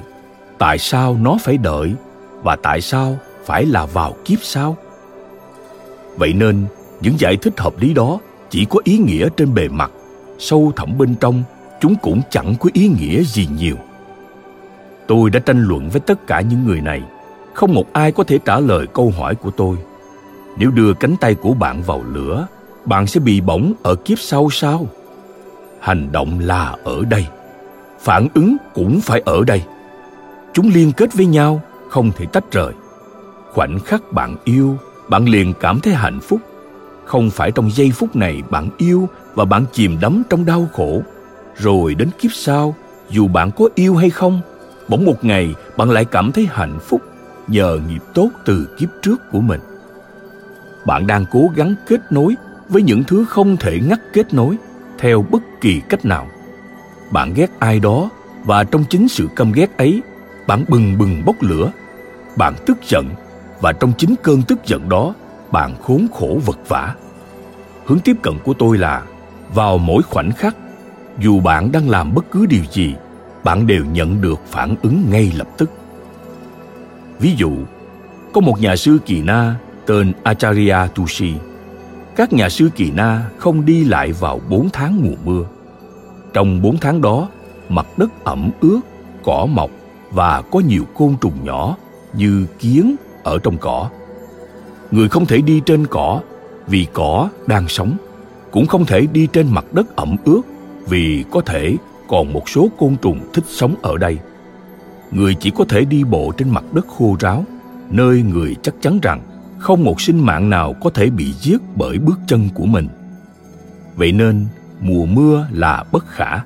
[0.59, 1.95] Tại sao nó phải đợi?
[2.43, 4.77] Và tại sao phải là vào kiếp sau?
[6.17, 6.67] Vậy nên,
[7.01, 8.19] những giải thích hợp lý đó
[8.51, 9.91] chỉ có ý nghĩa trên bề mặt.
[10.39, 11.43] Sâu thẳm bên trong,
[11.81, 13.77] chúng cũng chẳng có ý nghĩa gì nhiều.
[15.07, 17.03] Tôi đã tranh luận với tất cả những người này.
[17.55, 19.77] Không một ai có thể trả lời câu hỏi của tôi.
[20.59, 22.47] Nếu đưa cánh tay của bạn vào lửa,
[22.85, 24.87] bạn sẽ bị bỏng ở kiếp sau sao?
[25.87, 27.27] Hành động là ở đây.
[28.01, 29.63] Phản ứng cũng phải ở đây.
[30.53, 32.73] Chúng liên kết với nhau, không thể tách rời.
[33.53, 34.77] Khoảnh khắc bạn yêu,
[35.09, 36.41] bạn liền cảm thấy hạnh phúc.
[37.05, 41.03] Không phải trong giây phút này bạn yêu và bạn chìm đắm trong đau khổ.
[41.57, 42.75] Rồi đến kiếp sau,
[43.11, 44.41] dù bạn có yêu hay không,
[44.89, 47.01] bỗng một ngày bạn lại cảm thấy hạnh phúc
[47.49, 49.61] nhờ nghiệp tốt từ kiếp trước của mình.
[50.87, 52.35] Bạn đang cố gắng kết nối
[52.69, 54.57] với những thứ không thể ngắt kết nối
[54.99, 56.27] theo bất kỳ cách nào
[57.11, 58.11] bạn ghét ai đó
[58.45, 60.03] và trong chính sự căm ghét ấy
[60.47, 61.73] bạn bừng bừng bốc lửa
[62.37, 63.09] bạn tức giận
[63.61, 65.15] và trong chính cơn tức giận đó
[65.53, 66.95] bạn khốn khổ vật vả
[67.87, 69.03] hướng tiếp cận của tôi là
[69.55, 70.57] vào mỗi khoảnh khắc
[71.19, 72.95] dù bạn đang làm bất cứ điều gì
[73.45, 75.71] bạn đều nhận được phản ứng ngay lập tức
[77.19, 77.53] Ví dụ,
[78.33, 81.35] có một nhà sư Kỳ Na tên Acharya Tushi.
[82.17, 85.45] Các nhà sư Kỳ Na không đi lại vào 4 tháng mùa mưa.
[86.37, 87.29] Trong bốn tháng đó,
[87.69, 88.81] mặt đất ẩm ướt,
[89.25, 89.71] cỏ mọc
[90.11, 91.77] và có nhiều côn trùng nhỏ
[92.13, 93.91] như kiến ở trong cỏ.
[94.91, 96.21] Người không thể đi trên cỏ
[96.67, 97.97] vì cỏ đang sống,
[98.51, 100.41] cũng không thể đi trên mặt đất ẩm ướt
[100.89, 101.77] vì có thể
[102.09, 104.19] còn một số côn trùng thích sống ở đây
[105.11, 107.45] người chỉ có thể đi bộ trên mặt đất khô ráo
[107.91, 109.21] nơi người chắc chắn rằng
[109.59, 112.89] không một sinh mạng nào có thể bị giết bởi bước chân của mình
[113.97, 114.47] vậy nên
[114.81, 116.41] mùa mưa là bất khả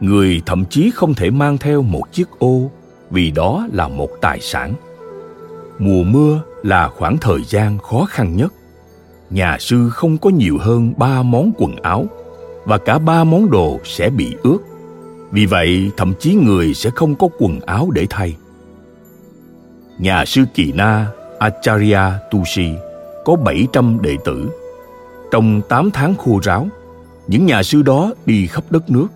[0.00, 2.70] người thậm chí không thể mang theo một chiếc ô
[3.10, 4.74] vì đó là một tài sản
[5.78, 8.52] mùa mưa là khoảng thời gian khó khăn nhất
[9.30, 12.06] nhà sư không có nhiều hơn ba món quần áo
[12.64, 14.58] và cả ba món đồ sẽ bị ướt
[15.34, 18.36] vì vậy, thậm chí người sẽ không có quần áo để thay.
[19.98, 21.06] Nhà sư Kỳ Na
[21.38, 22.70] Acharya Tusi
[23.24, 24.50] có 700 đệ tử.
[25.30, 26.68] Trong 8 tháng khô ráo,
[27.28, 29.06] những nhà sư đó đi khắp đất nước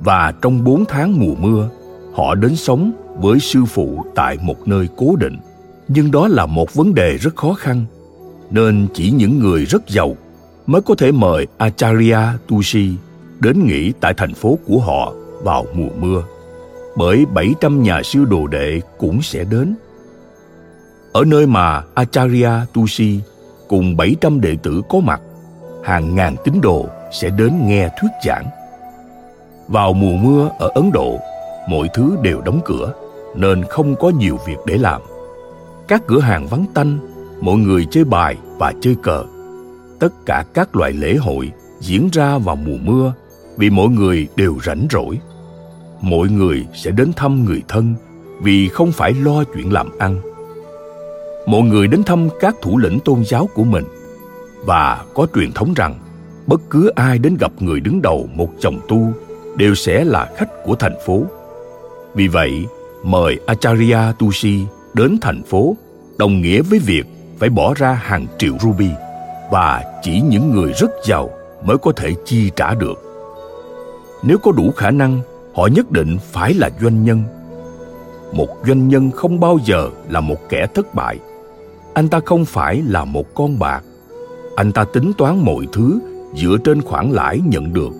[0.00, 1.68] và trong bốn tháng mùa mưa,
[2.14, 5.36] họ đến sống với sư phụ tại một nơi cố định.
[5.88, 7.84] Nhưng đó là một vấn đề rất khó khăn,
[8.50, 10.16] nên chỉ những người rất giàu
[10.66, 12.90] mới có thể mời Acharya tusi
[13.40, 16.22] đến nghỉ tại thành phố của họ vào mùa mưa.
[16.96, 19.74] Bởi 700 nhà sư đồ đệ cũng sẽ đến.
[21.12, 23.20] Ở nơi mà Acharya tusi
[23.68, 25.20] cùng 700 đệ tử có mặt,
[25.84, 26.86] hàng ngàn tín đồ
[27.20, 28.46] sẽ đến nghe thuyết giảng.
[29.68, 31.18] Vào mùa mưa ở Ấn Độ,
[31.68, 32.92] mọi thứ đều đóng cửa
[33.34, 35.02] nên không có nhiều việc để làm.
[35.88, 36.98] Các cửa hàng vắng tanh,
[37.40, 39.24] mọi người chơi bài và chơi cờ.
[39.98, 43.12] Tất cả các loại lễ hội diễn ra vào mùa mưa
[43.56, 45.18] vì mọi người đều rảnh rỗi.
[46.00, 47.94] Mọi người sẽ đến thăm người thân
[48.42, 50.20] vì không phải lo chuyện làm ăn.
[51.46, 53.84] Mọi người đến thăm các thủ lĩnh tôn giáo của mình
[54.64, 55.94] và có truyền thống rằng
[56.46, 59.12] bất cứ ai đến gặp người đứng đầu một chồng tu
[59.56, 61.22] đều sẽ là khách của thành phố.
[62.14, 62.66] Vì vậy,
[63.04, 65.76] mời Acharya Tusi đến thành phố
[66.18, 67.06] đồng nghĩa với việc
[67.38, 68.90] phải bỏ ra hàng triệu ruby
[69.50, 71.30] và chỉ những người rất giàu
[71.64, 73.02] mới có thể chi trả được.
[74.22, 75.20] Nếu có đủ khả năng,
[75.54, 77.22] họ nhất định phải là doanh nhân.
[78.32, 81.18] Một doanh nhân không bao giờ là một kẻ thất bại.
[81.94, 83.84] Anh ta không phải là một con bạc.
[84.56, 86.00] Anh ta tính toán mọi thứ
[86.36, 87.90] dựa trên khoản lãi nhận được.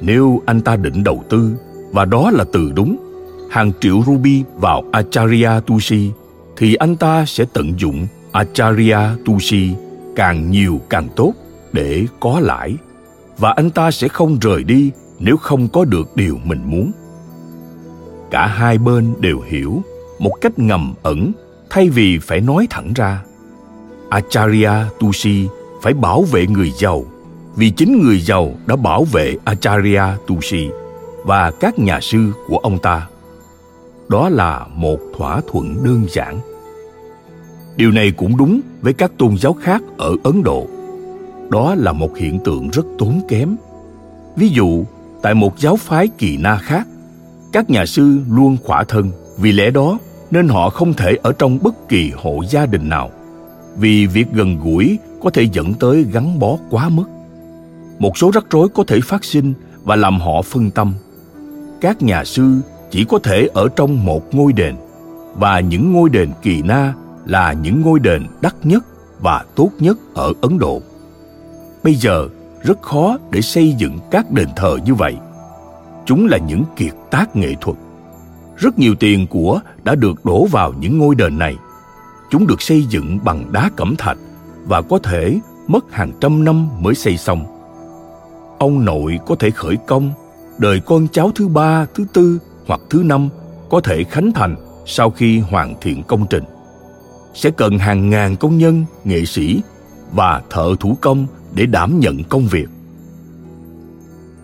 [0.00, 1.52] Nếu anh ta định đầu tư,
[1.92, 2.96] và đó là từ đúng,
[3.52, 6.10] hàng triệu ruby vào Acharya tusi
[6.56, 9.74] thì anh ta sẽ tận dụng Acharya tusi
[10.16, 11.32] càng nhiều càng tốt
[11.72, 12.76] để có lãi
[13.38, 16.92] và anh ta sẽ không rời đi nếu không có được điều mình muốn
[18.30, 19.82] cả hai bên đều hiểu
[20.18, 21.32] một cách ngầm ẩn
[21.70, 23.24] thay vì phải nói thẳng ra
[24.10, 25.48] acharya tusi
[25.82, 27.04] phải bảo vệ người giàu
[27.56, 30.68] vì chính người giàu đã bảo vệ acharya Tusi
[31.24, 33.08] và các nhà sư của ông ta.
[34.08, 36.40] Đó là một thỏa thuận đơn giản.
[37.76, 40.66] Điều này cũng đúng với các tôn giáo khác ở ấn độ.
[41.50, 43.56] Đó là một hiện tượng rất tốn kém.
[44.36, 44.84] Ví dụ,
[45.22, 46.88] tại một giáo phái kỳ na khác,
[47.52, 49.98] các nhà sư luôn khỏa thân vì lẽ đó
[50.30, 53.10] nên họ không thể ở trong bất kỳ hộ gia đình nào,
[53.76, 57.04] vì việc gần gũi có thể dẫn tới gắn bó quá mức
[58.02, 60.94] một số rắc rối có thể phát sinh và làm họ phân tâm.
[61.80, 62.60] Các nhà sư
[62.90, 64.74] chỉ có thể ở trong một ngôi đền,
[65.34, 66.94] và những ngôi đền kỳ na
[67.26, 68.84] là những ngôi đền đắt nhất
[69.20, 70.82] và tốt nhất ở ấn độ.
[71.84, 72.28] Bây giờ,
[72.62, 75.16] rất khó để xây dựng các đền thờ như vậy.
[76.06, 77.76] Chúng là những kiệt tác nghệ thuật.
[78.56, 81.56] Rất nhiều tiền của đã được đổ vào những ngôi đền này.
[82.30, 84.18] Chúng được xây dựng bằng đá cẩm thạch
[84.64, 87.51] và có thể mất hàng trăm năm mới xây xong
[88.62, 90.12] ông nội có thể khởi công,
[90.58, 93.28] đời con cháu thứ ba, thứ tư hoặc thứ năm
[93.70, 96.44] có thể khánh thành sau khi hoàn thiện công trình.
[97.34, 99.62] Sẽ cần hàng ngàn công nhân, nghệ sĩ
[100.12, 102.68] và thợ thủ công để đảm nhận công việc.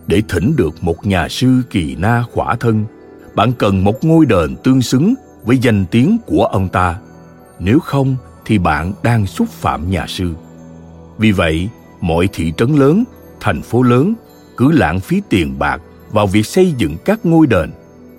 [0.07, 2.85] Để thỉnh được một nhà sư kỳ na khỏa thân,
[3.35, 6.98] bạn cần một ngôi đền tương xứng với danh tiếng của ông ta.
[7.59, 10.35] Nếu không thì bạn đang xúc phạm nhà sư.
[11.18, 11.68] Vì vậy,
[12.00, 13.04] mọi thị trấn lớn
[13.40, 14.14] thành phố lớn,
[14.57, 15.81] cứ lãng phí tiền bạc
[16.12, 17.70] vào việc xây dựng các ngôi đền,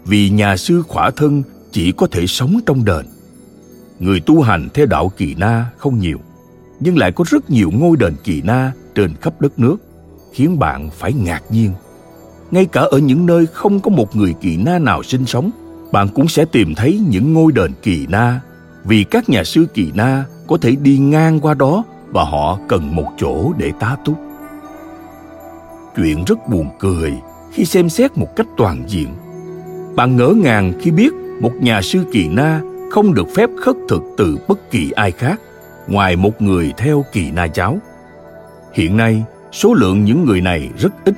[0.06, 3.06] vì nhà sư khỏa thân chỉ có thể sống trong đền.
[4.00, 6.18] Người tu hành theo đạo kỳ na không nhiều,
[6.80, 9.78] nhưng lại có rất nhiều ngôi đền kỳ na trên khắp đất nước,
[10.34, 11.72] khiến bạn phải ngạc nhiên.
[12.52, 15.52] Ngay cả ở những nơi không có một người kỳ na nào sinh sống,
[15.92, 18.42] bạn cũng sẽ tìm thấy những ngôi đền kỳ na,
[18.84, 22.96] vì các nhà sư kỳ na có thể đi ngang qua đó và họ cần
[22.96, 24.29] một chỗ để tá túc
[26.00, 27.14] chuyện rất buồn cười
[27.52, 29.08] khi xem xét một cách toàn diện
[29.96, 34.04] bạn ngỡ ngàng khi biết một nhà sư kỳ na không được phép khất thực
[34.18, 35.40] từ bất kỳ ai khác
[35.90, 37.78] ngoài một người theo kỳ na giáo.
[38.74, 41.14] Hiện nay, số lượng những người này rất ít,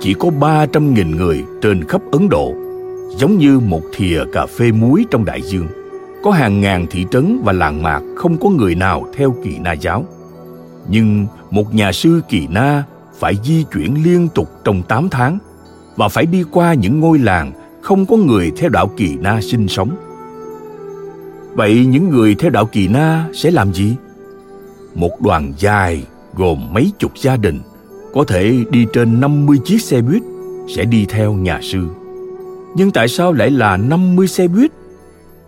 [0.00, 2.54] chỉ có 300.000 người trên khắp Ấn Độ,
[3.16, 5.66] giống như một thìa cà phê muối trong đại dương.
[6.24, 9.72] Có hàng ngàn thị trấn và làng mạc không có người nào theo kỳ na
[9.72, 10.04] giáo.
[10.88, 12.84] Nhưng một nhà sư kỳ na
[13.20, 15.38] phải di chuyển liên tục trong 8 tháng
[15.96, 17.52] và phải đi qua những ngôi làng
[17.82, 19.96] không có người theo đạo kỳ na sinh sống
[21.54, 23.96] Vậy những người theo đạo Kỳ Na sẽ làm gì?
[24.94, 26.02] Một đoàn dài
[26.34, 27.60] gồm mấy chục gia đình,
[28.14, 30.22] có thể đi trên 50 chiếc xe buýt,
[30.76, 31.88] sẽ đi theo nhà sư.
[32.76, 34.70] Nhưng tại sao lại là 50 xe buýt?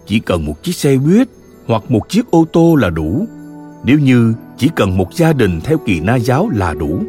[0.07, 1.29] Chỉ cần một chiếc xe buýt
[1.66, 3.27] hoặc một chiếc ô tô là đủ.
[3.85, 7.03] Nếu như chỉ cần một gia đình theo kỳ na giáo là đủ.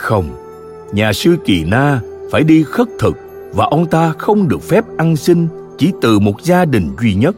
[0.00, 0.30] Không,
[0.92, 3.16] nhà sư Kỳ Na phải đi khất thực
[3.54, 5.48] và ông ta không được phép ăn xin
[5.78, 7.36] chỉ từ một gia đình duy nhất.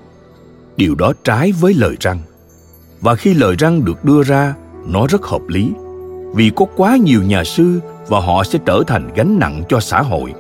[0.77, 2.19] Điều đó trái với lời răng.
[3.01, 4.55] Và khi lời răng được đưa ra,
[4.87, 5.71] nó rất hợp lý
[6.35, 10.03] vì có quá nhiều nhà sư và họ sẽ trở thành gánh nặng cho xã
[10.03, 10.35] hội.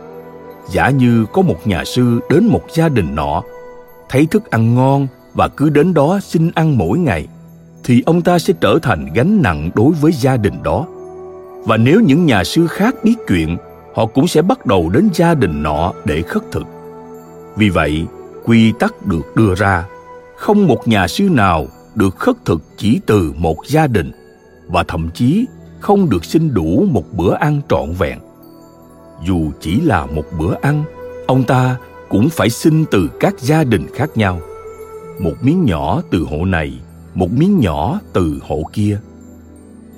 [0.70, 3.42] Giả như có một nhà sư đến một gia đình nọ,
[4.08, 7.28] thấy thức ăn ngon và cứ đến đó xin ăn mỗi ngày,
[7.84, 10.86] thì ông ta sẽ trở thành gánh nặng đối với gia đình đó.
[11.64, 13.56] Và nếu những nhà sư khác biết chuyện,
[13.94, 16.66] họ cũng sẽ bắt đầu đến gia đình nọ để khất thực.
[17.56, 18.06] Vì vậy,
[18.44, 19.84] quy tắc được đưa ra,
[20.36, 24.12] không một nhà sư nào được khất thực chỉ từ một gia đình
[24.68, 25.46] và thậm chí
[25.80, 28.18] không được xin đủ một bữa ăn trọn vẹn.
[29.24, 30.84] Dù chỉ là một bữa ăn
[31.26, 31.76] ông ta
[32.08, 34.40] cũng phải xin từ các gia đình khác nhau.
[35.18, 36.72] Một miếng nhỏ từ hộ này
[37.14, 39.00] một miếng nhỏ từ hộ kia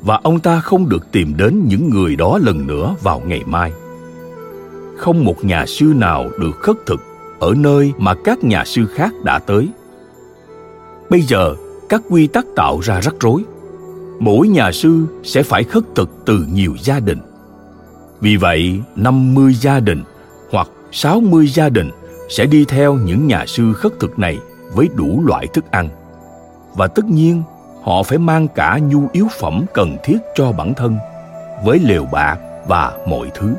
[0.05, 3.73] và ông ta không được tìm đến những người đó lần nữa vào ngày mai
[4.97, 7.01] không một nhà sư nào được khất thực
[7.41, 9.69] ở nơi mà các nhà sư khác đã tới
[11.11, 11.55] bây giờ
[11.89, 13.45] các quy tắc tạo ra rắc rối
[14.21, 17.19] mỗi nhà sư sẽ phải khất thực từ nhiều gia đình.
[18.21, 20.03] Vì vậy, 50 gia đình
[20.51, 21.91] hoặc 60 gia đình
[22.29, 24.39] sẽ đi theo những nhà sư khất thực này
[24.73, 25.89] với đủ loại thức ăn.
[26.75, 27.43] Và tất nhiên,
[27.85, 30.97] họ phải mang cả nhu yếu phẩm cần thiết cho bản thân,
[31.64, 33.55] với lều bạc và mọi thứ.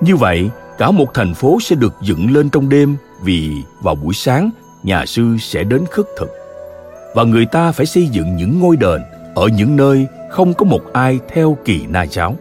[0.00, 3.52] Như vậy, cả một thành phố sẽ được dựng lên trong đêm vì
[3.82, 4.50] vào buổi sáng
[4.82, 6.28] nhà sư sẽ đến khất thực.
[7.14, 9.02] Và người ta phải xây dựng những ngôi đền
[9.34, 12.36] ở những nơi không có một ai theo kỳ na giáo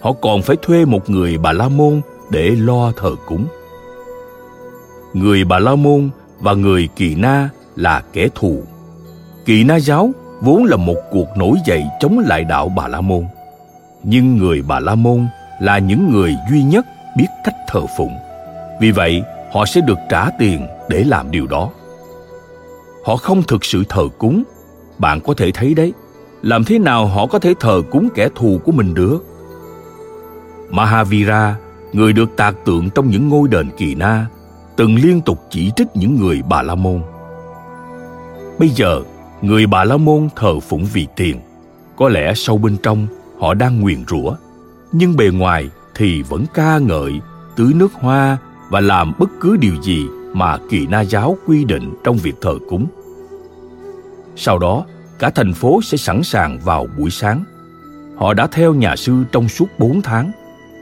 [0.00, 2.00] họ còn phải thuê một người bà la môn
[2.30, 3.46] để lo thờ cúng
[5.12, 8.62] người bà la môn và người kỳ na là kẻ thù
[9.46, 13.24] kỳ na giáo vốn là một cuộc nổi dậy chống lại đạo bà la môn
[14.02, 15.26] nhưng người bà la môn
[15.60, 16.86] là những người duy nhất
[17.16, 18.16] biết cách thờ phụng
[18.80, 19.22] vì vậy
[19.52, 21.70] họ sẽ được trả tiền để làm điều đó
[23.04, 24.42] họ không thực sự thờ cúng
[24.98, 25.92] bạn có thể thấy đấy
[26.42, 29.18] làm thế nào họ có thể thờ cúng kẻ thù của mình được?
[30.70, 31.56] Mahavira,
[31.92, 34.26] người được tạc tượng trong những ngôi đền kỳ na,
[34.76, 37.00] từng liên tục chỉ trích những người Bà La Môn.
[38.58, 39.02] Bây giờ,
[39.46, 41.40] người Bà La Môn thờ phụng vì tiền.
[41.96, 43.06] Có lẽ sâu bên trong
[43.38, 44.36] họ đang nguyền rủa,
[44.92, 47.20] nhưng bề ngoài thì vẫn ca ngợi,
[47.56, 48.38] tưới nước hoa
[48.70, 52.54] và làm bất cứ điều gì mà kỳ na giáo quy định trong việc thờ
[52.68, 52.86] cúng.
[54.36, 54.84] Sau đó,
[55.18, 57.44] cả thành phố sẽ sẵn sàng vào buổi sáng.
[58.16, 60.32] Họ đã theo nhà sư trong suốt 4 tháng.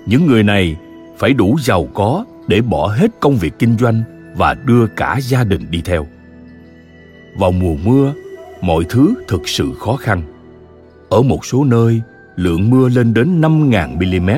[0.07, 0.77] Những người này
[1.19, 4.03] phải đủ giàu có để bỏ hết công việc kinh doanh
[4.37, 6.07] và đưa cả gia đình đi theo.
[7.39, 8.12] Vào mùa mưa,
[8.67, 10.23] mọi thứ thực sự khó khăn.
[11.09, 12.01] Ở một số nơi,
[12.37, 14.31] lượng mưa lên đến 5.000 mm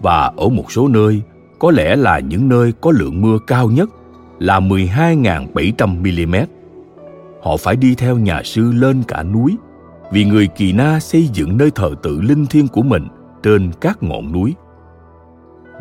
[0.00, 1.22] và ở một số nơi,
[1.58, 3.90] có lẽ là những nơi có lượng mưa cao nhất
[4.38, 6.34] là 12.700 mm
[7.42, 9.56] họ phải đi theo nhà sư lên cả núi
[10.12, 13.08] vì người kỳ na xây dựng nơi thờ tự linh thiêng của mình
[13.42, 14.54] trên các ngọn núi.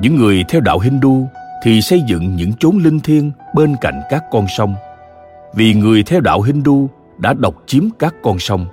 [0.01, 1.28] Những người theo đạo hindu
[1.63, 4.76] thì xây dựng những chốn linh thiêng bên cạnh các con sông.
[5.53, 6.89] Vì người theo đạo hindu
[7.22, 8.65] đã độc chiếm các con sông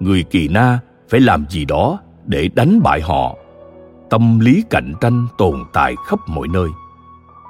[0.00, 0.78] người kỳ na
[1.08, 3.36] phải làm gì đó để đánh bại họ
[4.10, 6.68] tâm lý cạnh tranh tồn tại khắp mọi nơi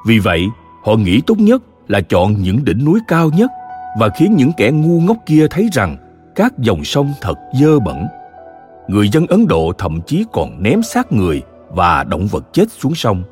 [0.07, 0.47] vì vậy
[0.85, 3.51] họ nghĩ tốt nhất là chọn những đỉnh núi cao nhất
[3.99, 5.97] và khiến những kẻ ngu ngốc kia thấy rằng
[6.37, 8.07] các dòng sông thật dơ bẩn.
[8.89, 12.95] Người dân Ấn Độ thậm chí còn ném xác người và động vật chết xuống
[12.95, 13.23] sông.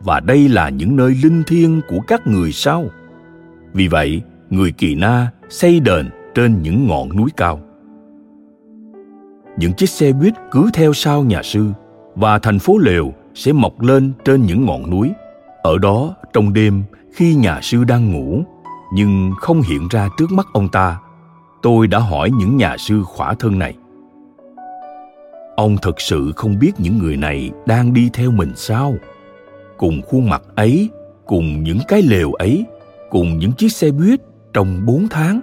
[0.00, 2.84] Và đây là những nơi linh thiêng của các người sao?
[3.72, 7.60] Vì vậy, người Kỳ Na xây đền trên những ngọn núi cao.
[9.58, 11.66] Những chiếc xe buýt cứ theo sau nhà sư
[12.14, 15.12] và thành phố lều sẽ mọc lên trên những ngọn núi.
[15.62, 16.82] Ở đó, trong đêm,
[17.14, 18.42] khi nhà sư đang ngủ,
[18.92, 21.00] nhưng không hiện ra trước mắt ông ta
[21.62, 23.74] tôi đã hỏi những nhà sư khỏa thân này
[25.56, 28.94] ông thật sự không biết những người này đang đi theo mình sao
[29.76, 30.90] cùng khuôn mặt ấy
[31.26, 32.64] cùng những cái lều ấy
[33.10, 34.20] cùng những chiếc xe buýt
[34.52, 35.40] trong bốn tháng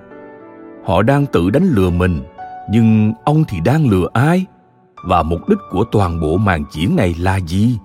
[0.86, 2.24] họ đang tự đánh lừa mình,
[2.70, 4.46] nhưng ông thì đang lừa ai?
[5.08, 7.80] Và mục đích của toàn bộ màn diễn này là gì?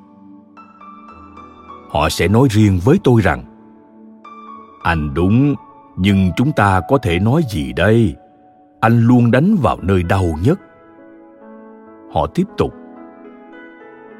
[1.90, 3.44] Họ sẽ nói riêng với tôi rằng,
[4.82, 5.54] anh đúng,
[5.96, 8.14] nhưng chúng ta có thể nói gì đây?
[8.80, 10.60] Anh luôn đánh vào nơi đau nhất.
[12.12, 12.74] Họ tiếp tục,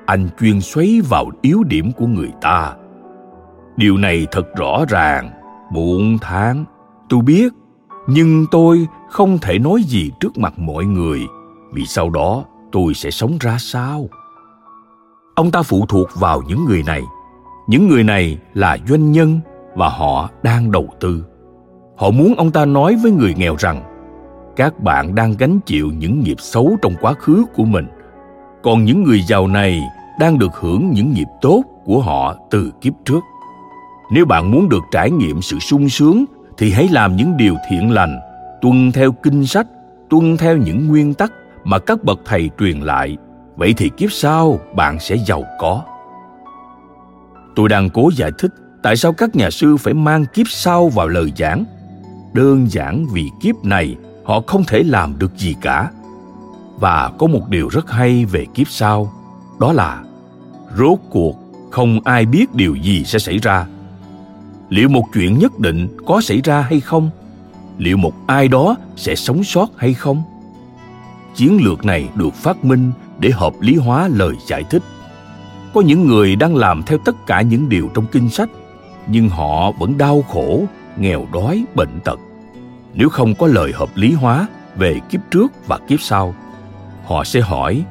[0.07, 2.75] anh chuyên xoáy vào yếu điểm của người ta.
[3.77, 5.31] Điều này thật rõ ràng.
[5.73, 6.65] Muộn tháng,
[7.09, 7.53] tôi biết
[8.11, 11.21] nhưng tôi không thể nói gì trước mặt mọi người,
[11.73, 14.09] vì sau đó tôi sẽ sống ra sao?
[15.35, 17.03] Ông ta phụ thuộc vào những người này.
[17.67, 19.41] Những người này là doanh nhân
[19.75, 21.25] và họ đang đầu tư.
[21.97, 23.83] Họ muốn ông ta nói với người nghèo rằng,
[24.57, 27.87] các bạn đang gánh chịu những nghiệp xấu trong quá khứ của mình.
[28.63, 29.83] Còn những người giàu này
[30.21, 33.21] đang được hưởng những nghiệp tốt của họ từ kiếp trước.
[34.13, 36.25] Nếu bạn muốn được trải nghiệm sự sung sướng
[36.59, 38.21] thì hãy làm những điều thiện lành,
[38.61, 39.67] tuân theo kinh sách,
[40.11, 41.33] tuân theo những nguyên tắc
[41.65, 43.17] mà các bậc thầy truyền lại.
[43.57, 45.83] Vậy thì kiếp sau bạn sẽ giàu có.
[47.57, 48.51] Tôi đang cố giải thích
[48.83, 51.65] tại sao các nhà sư phải mang kiếp sau vào lời giảng.
[52.33, 55.91] Đơn giản vì kiếp này họ không thể làm được gì cả.
[56.77, 59.13] Và có một điều rất hay về kiếp sau,
[59.61, 60.03] đó là
[60.79, 61.37] rốt cuộc
[61.71, 63.67] không ai biết điều gì sẽ xảy ra
[64.69, 67.11] liệu một chuyện nhất định có xảy ra hay không?
[67.79, 70.23] Liệu một ai đó sẽ sống sót hay không?
[71.35, 74.83] Chiến lược này được phát minh để hợp lý hóa lời giải thích.
[75.75, 78.49] Có những người đang làm theo tất cả những điều trong kinh sách,
[79.07, 80.63] nhưng họ vẫn đau khổ,
[80.97, 82.21] nghèo đói, bệnh tật.
[82.95, 84.47] Nếu không có lời hợp lý hóa
[84.77, 86.35] về kiếp trước và kiếp sau,
[87.05, 87.85] họ sẽ hỏi,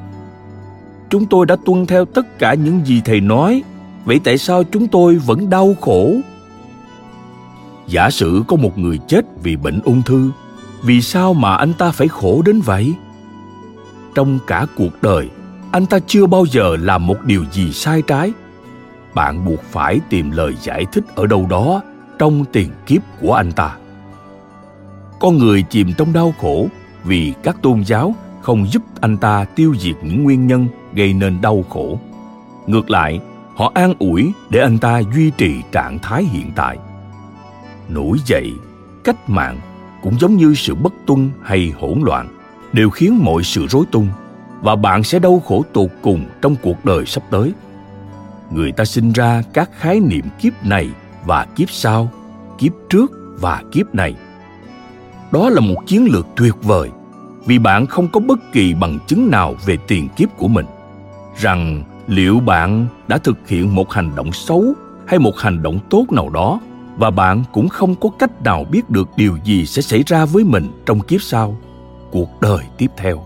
[1.09, 3.63] chúng tôi đã tuân theo tất cả những gì thầy nói,
[4.05, 6.11] vậy tại sao chúng tôi vẫn đau khổ?
[7.87, 10.31] Giả sử có một người chết vì bệnh ung thư,
[10.83, 12.93] vì sao mà anh ta phải khổ đến vậy?
[14.15, 15.29] Trong cả cuộc đời,
[15.71, 18.31] anh ta chưa bao giờ làm một điều gì sai trái.
[19.13, 21.81] Bạn buộc phải tìm lời giải thích ở đâu đó
[22.19, 23.75] trong tiền kiếp của anh ta.
[25.19, 26.67] Con người chìm trong đau khổ
[27.03, 31.41] vì các tôn giáo không giúp anh ta tiêu diệt những nguyên nhân gây nên
[31.41, 31.99] đau khổ.
[32.67, 33.19] Ngược lại,
[33.55, 36.77] họ an ủi để anh ta duy trì trạng thái hiện tại
[37.89, 38.53] nổi dậy,
[39.03, 39.59] cách mạng
[40.03, 42.27] cũng giống như sự bất tuân hay hỗn loạn,
[42.73, 44.07] đều khiến mọi sự rối tung,
[44.61, 47.53] và bạn sẽ đau khổ tột cùng trong cuộc đời sắp tới.
[48.51, 50.89] Người ta sinh ra các khái niệm kiếp này
[51.25, 52.11] và kiếp sau,
[52.57, 54.15] kiếp trước và kiếp này.
[55.31, 56.89] Đó là một chiến lược tuyệt vời,
[57.45, 60.65] vì bạn không có bất kỳ bằng chứng nào về tiền kiếp của mình.
[61.37, 64.73] Rằng liệu bạn đã thực hiện một hành động xấu
[65.05, 66.59] hay một hành động tốt nào đó
[66.97, 70.43] và bạn cũng không có cách nào biết được điều gì sẽ xảy ra với
[70.43, 71.57] mình trong kiếp sau,
[72.11, 73.23] cuộc đời tiếp theo.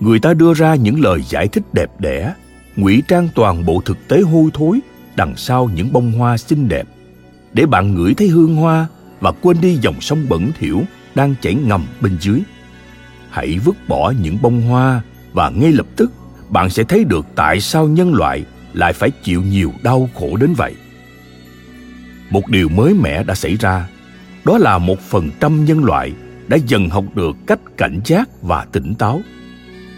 [0.00, 2.34] Người ta đưa ra những lời giải thích đẹp đẽ,
[2.76, 4.80] ngụy trang toàn bộ thực tế hôi thối
[5.16, 6.86] đằng sau những bông hoa xinh đẹp,
[7.52, 8.86] để bạn ngửi thấy hương hoa
[9.20, 10.82] và quên đi dòng sông bẩn thỉu
[11.14, 12.40] đang chảy ngầm bên dưới.
[13.30, 16.12] Hãy vứt bỏ những bông hoa và ngay lập tức
[16.48, 20.54] bạn sẽ thấy được tại sao nhân loại lại phải chịu nhiều đau khổ đến
[20.54, 20.74] vậy
[22.32, 23.88] một điều mới mẻ đã xảy ra.
[24.44, 26.12] Đó là một phần trăm nhân loại
[26.48, 29.20] đã dần học được cách cảnh giác và tỉnh táo.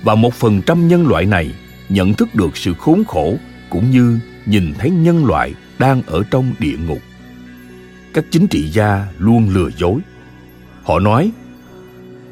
[0.03, 1.55] Và một phần trăm nhân loại này
[1.89, 3.35] nhận thức được sự khốn khổ
[3.71, 6.99] cũng như nhìn thấy nhân loại đang ở trong địa ngục.
[8.15, 10.01] Các chính trị gia luôn lừa dối.
[10.83, 11.31] Họ nói,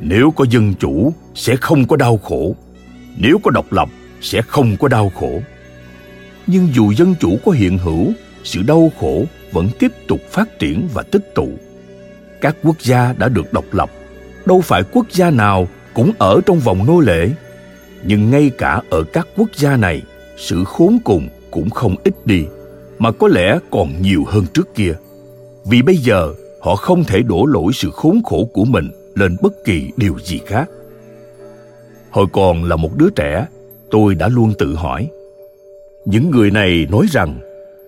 [0.00, 2.56] nếu có dân chủ sẽ không có đau khổ.
[3.16, 3.88] Nếu có độc lập
[4.20, 5.42] sẽ không có đau khổ.
[6.46, 8.12] Nhưng dù dân chủ có hiện hữu,
[8.44, 11.48] sự đau khổ vẫn tiếp tục phát triển và tích tụ.
[12.40, 13.90] Các quốc gia đã được độc lập,
[14.46, 17.30] đâu phải quốc gia nào cũng ở trong vòng nô lệ.
[18.04, 20.02] Nhưng ngay cả ở các quốc gia này,
[20.36, 22.44] sự khốn cùng cũng không ít đi,
[22.98, 24.94] mà có lẽ còn nhiều hơn trước kia.
[25.64, 29.52] Vì bây giờ, họ không thể đổ lỗi sự khốn khổ của mình lên bất
[29.64, 30.68] kỳ điều gì khác.
[32.10, 33.46] Hồi còn là một đứa trẻ,
[33.90, 35.08] tôi đã luôn tự hỏi.
[36.04, 37.40] Những người này nói rằng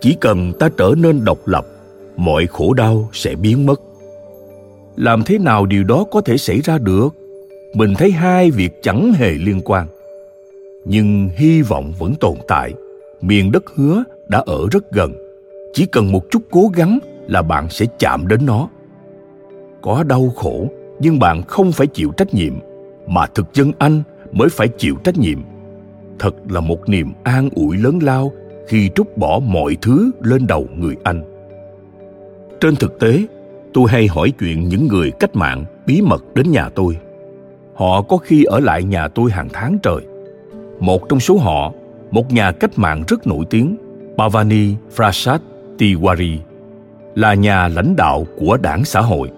[0.05, 1.67] chỉ cần ta trở nên độc lập,
[2.17, 3.81] mọi khổ đau sẽ biến mất.
[4.97, 7.09] Làm thế nào điều đó có thể xảy ra được?
[7.75, 9.87] Mình thấy hai việc chẳng hề liên quan.
[10.85, 12.73] Nhưng hy vọng vẫn tồn tại.
[13.21, 15.13] Miền đất hứa đã ở rất gần.
[15.73, 16.99] Chỉ cần một chút cố gắng
[17.29, 18.69] là bạn sẽ chạm đến nó.
[19.83, 20.67] Có đau khổ,
[21.01, 22.55] nhưng bạn không phải chịu trách nhiệm,
[23.07, 24.03] mà thực dân anh
[24.33, 25.39] mới phải chịu trách nhiệm.
[26.19, 28.33] Thật là một niềm an ủi lớn lao
[28.67, 31.23] khi trút bỏ mọi thứ lên đầu người anh.
[32.61, 33.23] Trên thực tế,
[33.73, 36.97] tôi hay hỏi chuyện những người cách mạng bí mật đến nhà tôi.
[37.75, 40.01] Họ có khi ở lại nhà tôi hàng tháng trời.
[40.81, 41.73] Một trong số họ,
[42.11, 43.77] một nhà cách mạng rất nổi tiếng,
[44.17, 45.41] Bhavani Prasad
[45.79, 46.37] Tiwari,
[47.15, 49.31] là nhà lãnh đạo của đảng xã hội.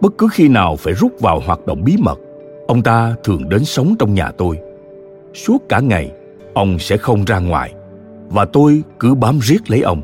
[0.00, 2.18] Bất cứ khi nào phải rút vào hoạt động bí mật,
[2.66, 4.58] ông ta thường đến sống trong nhà tôi.
[5.34, 6.10] Suốt cả ngày,
[6.54, 7.74] ông sẽ không ra ngoài
[8.28, 10.02] và tôi cứ bám riết lấy ông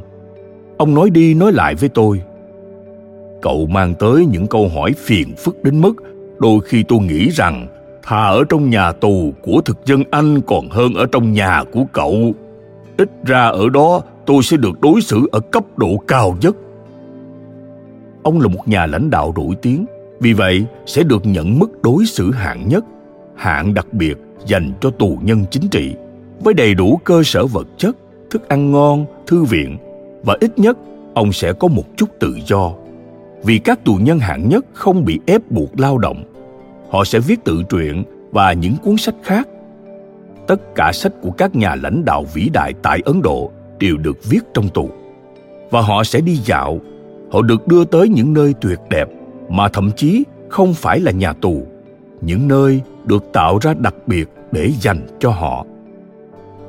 [0.76, 2.22] ông nói đi nói lại với tôi
[3.42, 5.94] cậu mang tới những câu hỏi phiền phức đến mức
[6.38, 7.66] đôi khi tôi nghĩ rằng
[8.02, 11.84] thà ở trong nhà tù của thực dân Anh còn hơn ở trong nhà của
[11.92, 12.32] cậu.
[12.96, 16.56] Ít ra ở đó tôi sẽ được đối xử ở cấp độ cao nhất.
[18.22, 19.86] Ông là một nhà lãnh đạo nổi tiếng,
[20.20, 22.84] vì vậy sẽ được nhận mức đối xử hạng nhất,
[23.36, 24.14] hạng đặc biệt
[24.46, 25.94] dành cho tù nhân chính trị,
[26.40, 27.96] với đầy đủ cơ sở vật chất,
[28.30, 29.78] thức ăn ngon, thư viện.
[30.22, 30.78] Và ít nhất
[31.14, 32.72] ông sẽ có một chút tự do.
[33.44, 36.24] Vì các tù nhân hạng nhất không bị ép buộc lao động
[36.90, 39.48] họ sẽ viết tự truyện và những cuốn sách khác.
[40.46, 44.24] Tất cả sách của các nhà lãnh đạo vĩ đại tại ấn độ đều được
[44.24, 44.90] viết trong tù.
[45.70, 46.80] Và họ sẽ đi dạo.
[47.32, 49.08] Họ được đưa tới những nơi tuyệt đẹp
[49.48, 51.66] mà thậm chí không phải là nhà tù
[52.20, 55.66] những nơi được tạo ra đặc biệt để dành cho họ.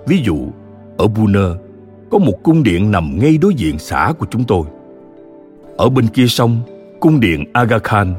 [0.05, 0.37] Ví dụ
[1.01, 1.47] ở Buna
[2.11, 4.63] có một cung điện nằm ngay đối diện xã của chúng tôi
[5.77, 6.57] ở bên kia sông
[6.99, 8.13] cung điện Aga Khan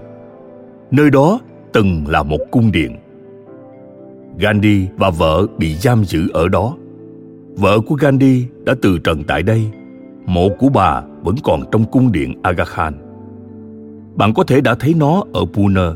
[0.91, 1.41] nơi đó
[1.73, 2.97] từng là một cung điện.
[4.39, 6.77] Gandhi và vợ bị giam giữ ở đó.
[7.55, 9.71] Vợ của Gandhi đã từ trần tại đây.
[10.27, 12.95] Mộ của bà vẫn còn trong cung điện Aga Khan.
[14.15, 15.89] Bạn có thể đã thấy nó ở Pune.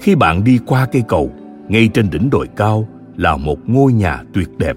[0.00, 1.30] Khi bạn đi qua cây cầu,
[1.68, 4.76] ngay trên đỉnh đồi cao là một ngôi nhà tuyệt đẹp.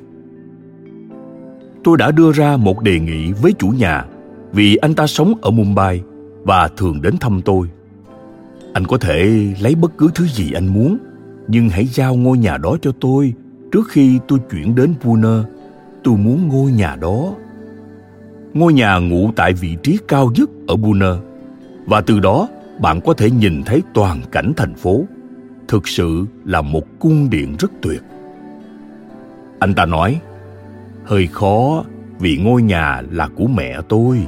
[1.85, 4.05] Tôi đã đưa ra một đề nghị với chủ nhà,
[4.51, 6.01] vì anh ta sống ở Mumbai
[6.43, 7.67] và thường đến thăm tôi.
[8.73, 10.97] Anh có thể lấy bất cứ thứ gì anh muốn,
[11.47, 13.33] nhưng hãy giao ngôi nhà đó cho tôi
[13.71, 15.43] trước khi tôi chuyển đến pune.
[16.03, 17.33] Tôi muốn ngôi nhà đó.
[18.53, 21.11] Ngôi nhà ngụ tại vị trí cao nhất ở pune.
[21.85, 22.47] Và từ đó,
[22.81, 25.05] bạn có thể nhìn thấy toàn cảnh thành phố.
[25.67, 28.01] Thực sự là một cung điện rất tuyệt.
[29.59, 30.19] Anh ta nói
[31.05, 31.83] hơi khó
[32.19, 34.27] vì ngôi nhà là của mẹ tôi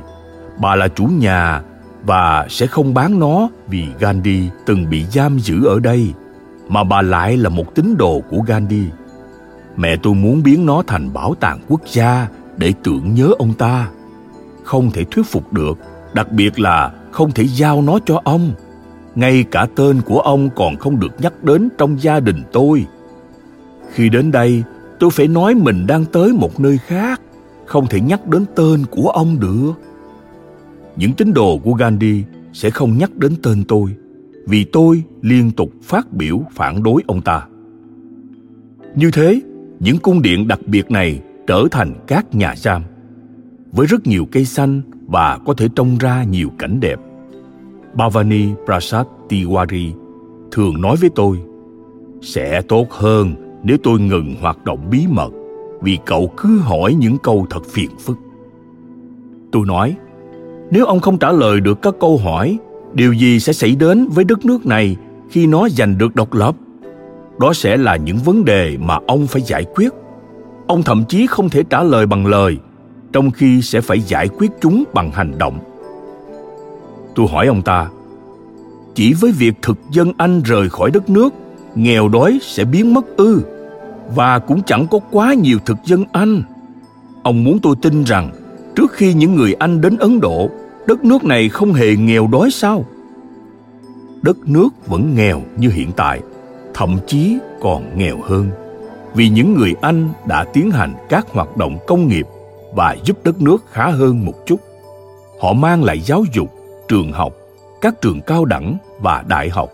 [0.59, 1.61] bà là chủ nhà
[2.03, 6.13] và sẽ không bán nó vì Gandhi từng bị giam giữ ở đây,
[6.69, 8.85] mà bà lại là một tín đồ của Gandhi.
[9.77, 13.89] Mẹ tôi muốn biến nó thành bảo tàng quốc gia để tưởng nhớ ông ta.
[14.63, 15.77] Không thể thuyết phục được,
[16.13, 18.51] đặc biệt là không thể giao nó cho ông.
[19.15, 22.85] Ngay cả tên của ông còn không được nhắc đến trong gia đình tôi.
[23.93, 24.63] Khi đến đây,
[24.99, 27.21] tôi phải nói mình đang tới một nơi khác,
[27.65, 29.73] không thể nhắc đến tên của ông được
[30.97, 32.23] những tín đồ của Gandhi
[32.53, 33.95] sẽ không nhắc đến tên tôi
[34.45, 37.47] vì tôi liên tục phát biểu phản đối ông ta.
[38.95, 39.41] Như thế,
[39.79, 42.83] những cung điện đặc biệt này trở thành các nhà giam
[43.71, 46.99] với rất nhiều cây xanh và có thể trông ra nhiều cảnh đẹp.
[47.93, 49.91] Bhavani Prasad Tiwari
[50.51, 51.37] thường nói với tôi
[52.21, 55.29] sẽ tốt hơn nếu tôi ngừng hoạt động bí mật
[55.81, 58.17] vì cậu cứ hỏi những câu thật phiền phức.
[59.51, 59.95] Tôi nói,
[60.71, 62.57] nếu ông không trả lời được các câu hỏi
[62.93, 64.95] điều gì sẽ xảy đến với đất nước này
[65.29, 66.55] khi nó giành được độc lập?
[67.39, 69.89] Đó sẽ là những vấn đề mà ông phải giải quyết.
[70.67, 72.57] Ông thậm chí không thể trả lời bằng lời
[73.13, 75.59] trong khi sẽ phải giải quyết chúng bằng hành động.
[77.15, 77.89] Tôi hỏi ông ta
[78.95, 81.33] chỉ với việc thực dân anh rời khỏi đất nước
[81.77, 83.41] nghèo đói sẽ biến mất ư
[84.15, 86.43] và cũng chẳng có quá nhiều thực dân anh
[87.27, 88.31] ông muốn tôi tin rằng
[88.75, 90.49] trước khi những người Anh đến Ấn Độ,
[90.85, 92.85] đất nước này không hề nghèo đói sao?
[94.21, 96.21] Đất nước vẫn nghèo như hiện tại,
[96.73, 98.49] thậm chí còn nghèo hơn.
[99.15, 102.25] Vì những người Anh đã tiến hành các hoạt động công nghiệp
[102.75, 104.59] và giúp đất nước khá hơn một chút.
[105.41, 106.49] Họ mang lại giáo dục,
[106.87, 107.33] trường học,
[107.81, 109.69] các trường cao đẳng và đại học.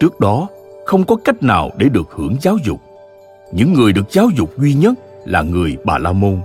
[0.00, 0.48] Trước đó,
[0.90, 2.80] không có cách nào để được hưởng giáo dục.
[3.52, 6.40] Những người được giáo dục duy nhất là người Bà La Môn,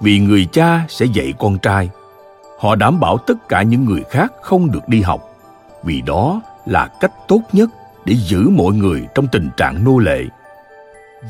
[0.00, 1.90] vì người cha sẽ dạy con trai.
[2.58, 5.20] Họ đảm bảo tất cả những người khác không được đi học,
[5.82, 7.68] vì đó là cách tốt nhất
[8.04, 10.24] để giữ mọi người trong tình trạng nô lệ.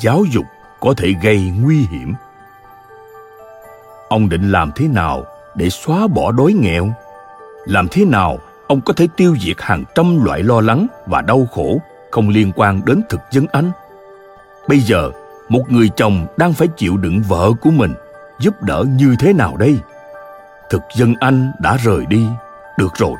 [0.00, 0.44] Giáo dục
[0.80, 2.14] có thể gây nguy hiểm.
[4.08, 6.88] Ông định làm thế nào để xóa bỏ đói nghèo?
[7.66, 11.46] Làm thế nào ông có thể tiêu diệt hàng trăm loại lo lắng và đau
[11.52, 11.78] khổ?
[12.10, 13.70] Không liên quan đến thực dân anh.
[14.68, 15.10] Bây giờ,
[15.48, 17.94] một người chồng đang phải chịu đựng vợ của mình
[18.40, 19.78] giúp đỡ như thế nào đây?
[20.70, 22.26] Thực dân anh đã rời đi,
[22.78, 23.14] được rồi.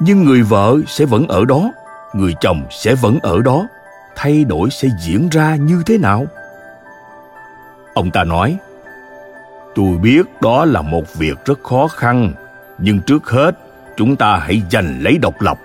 [0.00, 1.72] Nhưng người vợ sẽ vẫn ở đó,
[2.12, 3.66] người chồng sẽ vẫn ở đó,
[4.16, 6.26] thay đổi sẽ diễn ra như thế nào?
[7.94, 8.56] Ông ta nói,
[9.74, 12.32] tôi biết đó là một việc rất khó khăn,
[12.78, 13.58] nhưng trước hết
[13.96, 15.58] chúng ta hãy giành lấy độc lập.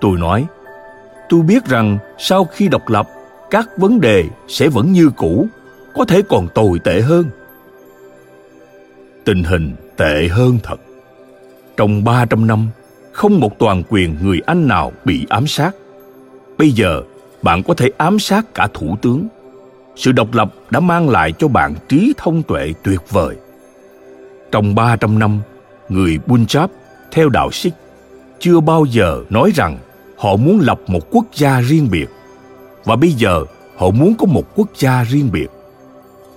[0.00, 0.46] Tôi nói
[1.30, 3.08] tôi biết rằng sau khi độc lập
[3.50, 5.46] các vấn đề sẽ vẫn như cũ
[5.94, 7.24] có thể còn tồi tệ hơn
[9.24, 10.80] tình hình tệ hơn thật.
[11.76, 12.68] Trong 300 năm,
[13.12, 15.76] không một toàn quyền người Anh nào bị ám sát.
[16.58, 17.02] Bây giờ,
[17.42, 19.28] bạn có thể ám sát cả thủ tướng.
[19.96, 23.36] Sự độc lập đã mang lại cho bạn trí thông tuệ tuyệt vời.
[24.52, 25.40] Trong 300 năm,
[25.88, 26.68] người Punjab
[27.10, 27.74] theo đạo Sikh
[28.38, 29.78] chưa bao giờ nói rằng
[30.20, 32.06] họ muốn lập một quốc gia riêng biệt.
[32.84, 33.44] Và bây giờ,
[33.76, 35.50] họ muốn có một quốc gia riêng biệt.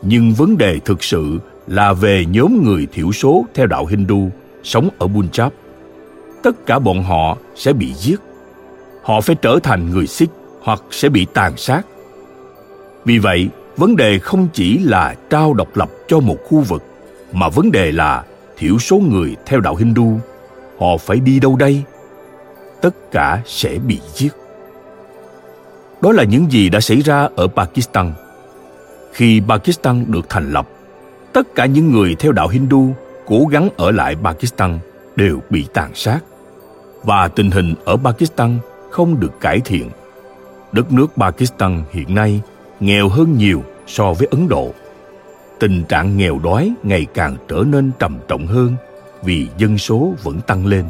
[0.02, 4.30] Nhưng vấn đề thực sự là về nhóm người thiểu số theo đạo hindu
[4.64, 5.50] sống ở punjab.
[6.44, 8.16] Tất cả bọn họ sẽ bị giết.
[9.04, 10.32] Họ phải trở thành người sikh
[10.62, 11.82] hoặc sẽ bị tàn sát.
[13.06, 16.84] Vì vậy, vấn đề không chỉ là trao độc lập cho một khu vực,
[17.32, 18.24] mà vấn đề là
[18.58, 20.20] thiểu số người theo đạo hindu,
[20.80, 21.84] họ phải đi đâu đây?
[22.84, 24.30] Tất cả sẽ bị giết.
[26.02, 28.14] Đó là những gì đã xảy ra ở pakistan.
[29.14, 30.68] Khi pakistan được thành lập,
[31.34, 32.94] tất cả những người theo đạo hindu
[33.26, 34.80] cố gắng ở lại pakistan
[35.16, 36.20] đều bị tàn sát.
[37.04, 38.60] Và tình hình ở pakistan
[38.92, 39.90] không được cải thiện.
[40.72, 42.42] Đất nước pakistan hiện nay
[42.80, 44.74] nghèo hơn nhiều so với ấn độ.
[45.60, 48.76] Tình trạng nghèo đói ngày càng trở nên trầm trọng hơn
[49.24, 50.86] vì dân số vẫn tăng lên.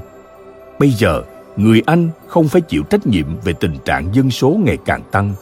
[0.80, 1.24] Bây giờ
[1.58, 5.34] người anh không phải chịu trách nhiệm về tình trạng dân số ngày càng tăng.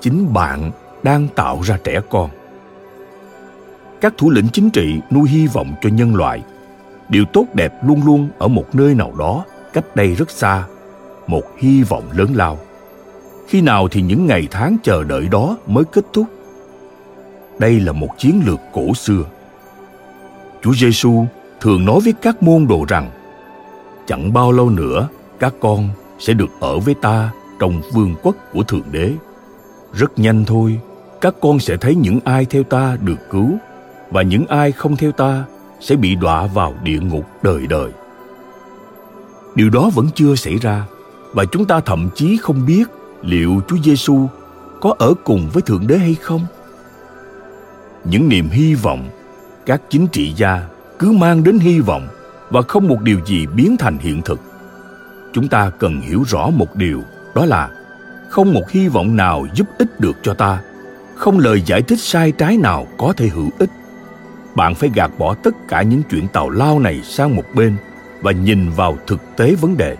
[0.00, 0.70] Chính bạn
[1.02, 2.30] đang tạo ra trẻ con.
[4.00, 6.42] Các thủ lĩnh chính trị nuôi hy vọng cho nhân loại.
[7.08, 10.64] Điều tốt đẹp luôn luôn ở một nơi nào đó, cách đây rất xa.
[11.26, 12.58] Một hy vọng lớn lao.
[13.48, 16.26] Khi nào thì những ngày tháng chờ đợi đó mới kết thúc?
[17.58, 19.22] Đây là một chiến lược cổ xưa.
[20.62, 21.24] Chúa giêsu
[21.60, 23.10] thường nói với các môn đồ rằng,
[24.06, 25.08] chẳng bao lâu nữa
[25.38, 27.30] các con sẽ được ở với ta
[27.60, 29.12] trong vương quốc của thượng đế
[29.92, 30.80] rất nhanh thôi
[31.20, 33.58] các con sẽ thấy những ai theo ta được cứu
[34.10, 35.44] và những ai không theo ta
[35.80, 37.90] sẽ bị đọa vào địa ngục đời đời
[39.54, 40.86] điều đó vẫn chưa xảy ra
[41.32, 42.84] và chúng ta thậm chí không biết
[43.22, 44.26] liệu Chúa Giêsu
[44.80, 46.46] có ở cùng với Thượng Đế hay không.
[48.04, 49.08] Những niềm hy vọng,
[49.66, 50.68] các chính trị gia
[50.98, 52.08] cứ mang đến hy vọng
[52.50, 54.40] và không một điều gì biến thành hiện thực.
[55.32, 57.02] Chúng ta cần hiểu rõ một điều,
[57.34, 57.70] đó là
[58.28, 60.60] không một hy vọng nào giúp ích được cho ta,
[61.14, 63.70] không lời giải thích sai trái nào có thể hữu ích.
[64.54, 67.76] Bạn phải gạt bỏ tất cả những chuyện tào lao này sang một bên
[68.22, 69.96] và nhìn vào thực tế vấn đề.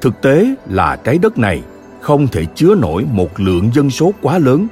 [0.00, 1.62] Thực tế là trái đất này
[2.00, 4.66] không thể chứa nổi một lượng dân số quá lớn.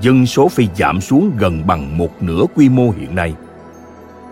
[0.00, 3.34] Dân số phải giảm xuống gần bằng một nửa quy mô hiện nay.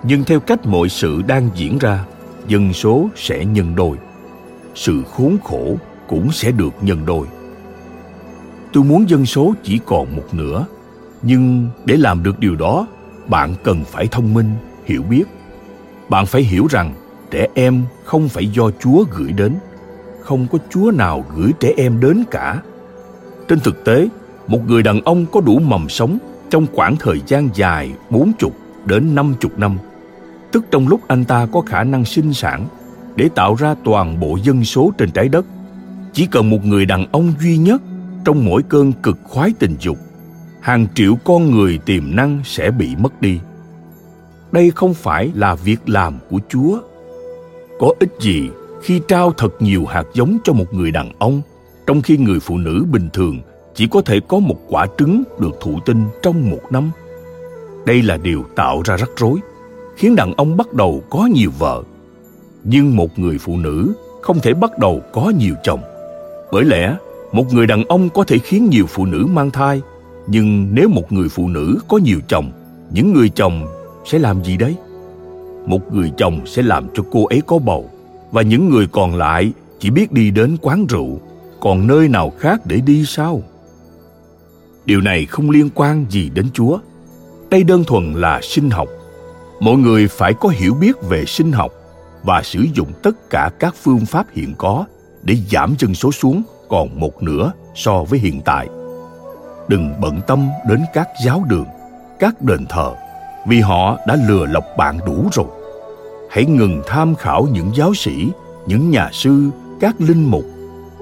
[0.02, 2.04] Nhưng theo cách mọi sự đang diễn ra,
[2.48, 3.96] dân số sẽ nhân đôi.
[4.74, 5.76] Sự khốn khổ
[6.08, 7.26] cũng sẽ được nhân đôi.
[8.72, 10.66] Tôi muốn dân số chỉ còn một nửa,
[11.22, 12.86] nhưng để làm được điều đó,
[13.26, 14.50] bạn cần phải thông minh,
[14.84, 15.24] hiểu biết.
[16.08, 16.94] Bạn phải hiểu rằng
[17.30, 19.54] trẻ em không phải do Chúa gửi đến–
[20.30, 22.62] không có chúa nào gửi trẻ em đến cả.
[23.48, 24.08] Trên thực tế,
[24.46, 26.18] một người đàn ông có đủ mầm sống
[26.50, 28.50] trong khoảng thời gian dài 40
[28.84, 29.78] đến 50 năm,
[30.52, 32.66] tức trong lúc anh ta có khả năng sinh sản
[33.16, 35.46] để tạo ra toàn bộ dân số trên trái đất.
[36.12, 37.82] Chỉ cần một người đàn ông duy nhất
[38.24, 39.98] trong mỗi cơn cực khoái tình dục,
[40.60, 43.38] hàng triệu con người tiềm năng sẽ bị mất đi.
[44.52, 46.78] Đây không phải là việc làm của Chúa.
[47.78, 48.50] Có ích gì
[48.82, 51.42] khi trao thật nhiều hạt giống cho một người đàn ông
[51.86, 53.40] trong khi người phụ nữ bình thường
[53.74, 56.90] chỉ có thể có một quả trứng được thụ tinh trong một năm
[57.86, 59.38] đây là điều tạo ra rắc rối
[59.96, 61.82] khiến đàn ông bắt đầu có nhiều vợ
[62.64, 63.92] nhưng một người phụ nữ
[64.22, 65.80] không thể bắt đầu có nhiều chồng.
[66.52, 66.96] Bởi lẽ,
[67.32, 69.80] một người đàn ông có thể khiến nhiều phụ nữ mang thai,
[70.26, 72.52] nhưng nếu một người phụ nữ có nhiều chồng,
[72.90, 73.66] những người chồng
[74.04, 74.76] sẽ làm gì đấy?
[75.66, 77.90] Một người chồng sẽ làm cho cô ấy có bầu,
[78.30, 81.20] và những người còn lại chỉ biết đi đến quán rượu,
[81.60, 83.42] còn nơi nào khác để đi sao?
[84.84, 86.78] Điều này không liên quan gì đến chúa.
[87.50, 88.88] Đây đơn thuần là sinh học.
[89.60, 91.72] Mọi người phải có hiểu biết về sinh học
[92.22, 94.84] và sử dụng tất cả các phương pháp hiện có
[95.22, 98.68] để giảm dân số xuống còn một nửa so với hiện tại.
[99.68, 101.66] Đừng bận tâm đến các giáo đường,
[102.18, 102.94] các đền thờ,
[103.46, 105.46] vì họ đã lừa lọc bạn đủ rồi.
[106.30, 108.28] Hãy ngừng tham khảo những giáo sĩ,
[108.66, 109.50] những nhà sư,
[109.80, 110.44] các linh mục,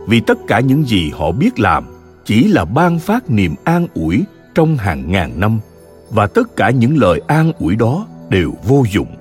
[0.06, 1.84] vì tất cả những gì họ biết làm
[2.24, 5.60] chỉ là ban phát niềm an ủi trong hàng ngàn năm,
[6.10, 9.17] và tất cả những lời an ủi đó đều vô dụng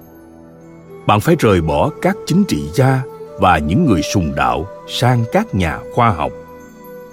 [1.07, 3.01] bạn phải rời bỏ các chính trị gia
[3.39, 6.31] và những người sùng đạo sang các nhà khoa học.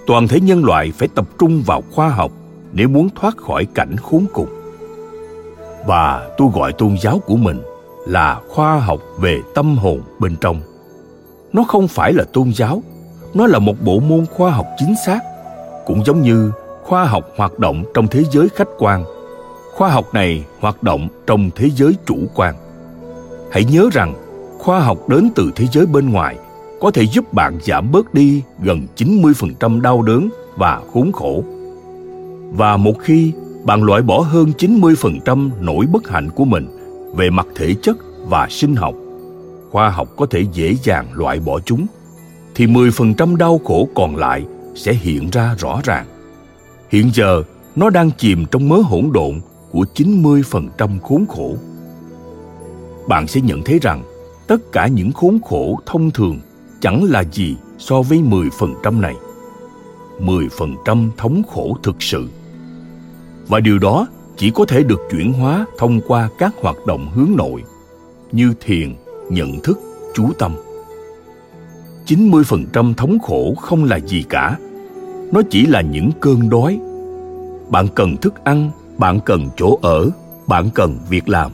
[0.06, 2.32] Toàn thể nhân loại phải tập trung vào khoa học
[2.72, 4.48] nếu muốn thoát khỏi cảnh khốn cùng.
[5.86, 7.62] Và tôi gọi tôn giáo của mình
[8.06, 10.60] là khoa học về tâm hồn bên trong.
[11.52, 12.82] Nó không phải là tôn giáo,
[13.34, 15.20] nó là một bộ môn khoa học chính xác,
[15.86, 19.04] cũng giống như khoa học hoạt động trong thế giới khách quan.
[19.74, 22.54] Khoa học này hoạt động trong thế giới chủ quan
[23.54, 24.14] hãy nhớ rằng
[24.58, 26.36] khoa học đến từ thế giới bên ngoài
[26.80, 31.44] có thể giúp bạn giảm bớt đi gần 90% đau đớn và khốn khổ.
[32.52, 33.32] Và một khi
[33.64, 36.66] bạn loại bỏ hơn 90% nỗi bất hạnh của mình
[37.16, 37.96] về mặt thể chất
[38.26, 38.94] và sinh học,
[39.70, 41.86] khoa học có thể dễ dàng loại bỏ chúng,
[42.54, 44.44] thì 10% đau khổ còn lại
[44.74, 46.06] sẽ hiện ra rõ ràng.
[46.90, 47.42] Hiện giờ,
[47.76, 49.40] nó đang chìm trong mớ hỗn độn
[49.70, 51.56] của 90% khốn khổ.
[53.08, 54.02] Bạn sẽ nhận thấy rằng
[54.46, 56.38] tất cả những khốn khổ thông thường
[56.80, 59.14] chẳng là gì so với 10% này.
[60.20, 62.28] 10% thống khổ thực sự.
[63.48, 67.30] Và điều đó chỉ có thể được chuyển hóa thông qua các hoạt động hướng
[67.36, 67.62] nội
[68.32, 68.94] như thiền,
[69.30, 69.80] nhận thức,
[70.14, 70.54] chú tâm.
[72.06, 74.58] 90% thống khổ không là gì cả.
[75.32, 76.80] Nó chỉ là những cơn đói.
[77.68, 80.10] Bạn cần thức ăn, bạn cần chỗ ở,
[80.46, 81.50] bạn cần việc làm.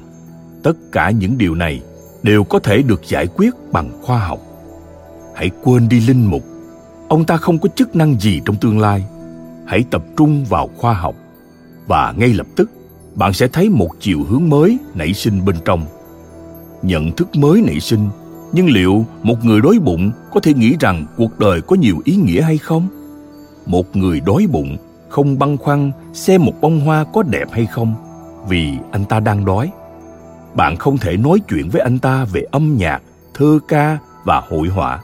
[0.63, 1.83] Tất cả những điều này
[2.23, 4.39] đều có thể được giải quyết bằng khoa học.
[5.35, 6.43] Hãy quên đi linh mục.
[7.09, 9.05] Ông ta không có chức năng gì trong tương lai.
[9.67, 11.15] Hãy tập trung vào khoa học
[11.87, 12.71] và ngay lập tức
[13.15, 15.85] bạn sẽ thấy một chiều hướng mới nảy sinh bên trong.
[16.83, 18.09] Nhận thức mới nảy sinh,
[18.53, 22.17] nhưng liệu một người đói bụng có thể nghĩ rằng cuộc đời có nhiều ý
[22.17, 22.89] nghĩa hay không?
[23.67, 24.77] Một người đói bụng
[25.09, 27.95] không băn khoăn xem một bông hoa có đẹp hay không
[28.49, 29.71] vì anh ta đang đói
[30.55, 33.03] bạn không thể nói chuyện với anh ta về âm nhạc,
[33.34, 35.01] thơ ca và hội họa.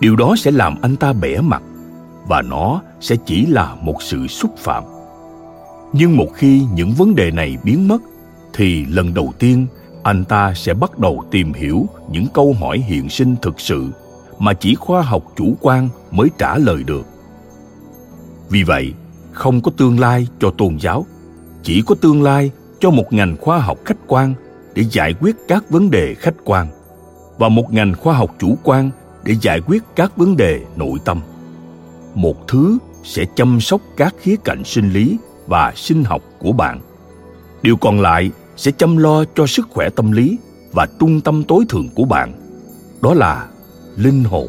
[0.00, 1.62] Điều đó sẽ làm anh ta bẻ mặt
[2.28, 4.84] và nó sẽ chỉ là một sự xúc phạm.
[5.92, 8.02] Nhưng một khi những vấn đề này biến mất,
[8.52, 9.66] thì lần đầu tiên
[10.02, 13.88] anh ta sẽ bắt đầu tìm hiểu những câu hỏi hiện sinh thực sự
[14.38, 17.06] mà chỉ khoa học chủ quan mới trả lời được.
[18.50, 18.92] Vì vậy,
[19.32, 21.06] không có tương lai cho tôn giáo,
[21.62, 22.50] chỉ có tương lai
[22.80, 24.34] cho một ngành khoa học khách quan
[24.78, 26.66] để giải quyết các vấn đề khách quan
[27.38, 28.90] và một ngành khoa học chủ quan
[29.24, 31.20] để giải quyết các vấn đề nội tâm.
[32.14, 36.80] Một thứ sẽ chăm sóc các khía cạnh sinh lý và sinh học của bạn.
[37.62, 40.38] Điều còn lại sẽ chăm lo cho sức khỏe tâm lý
[40.72, 42.32] và trung tâm tối thượng của bạn,
[43.02, 43.46] đó là
[43.96, 44.48] linh hồn.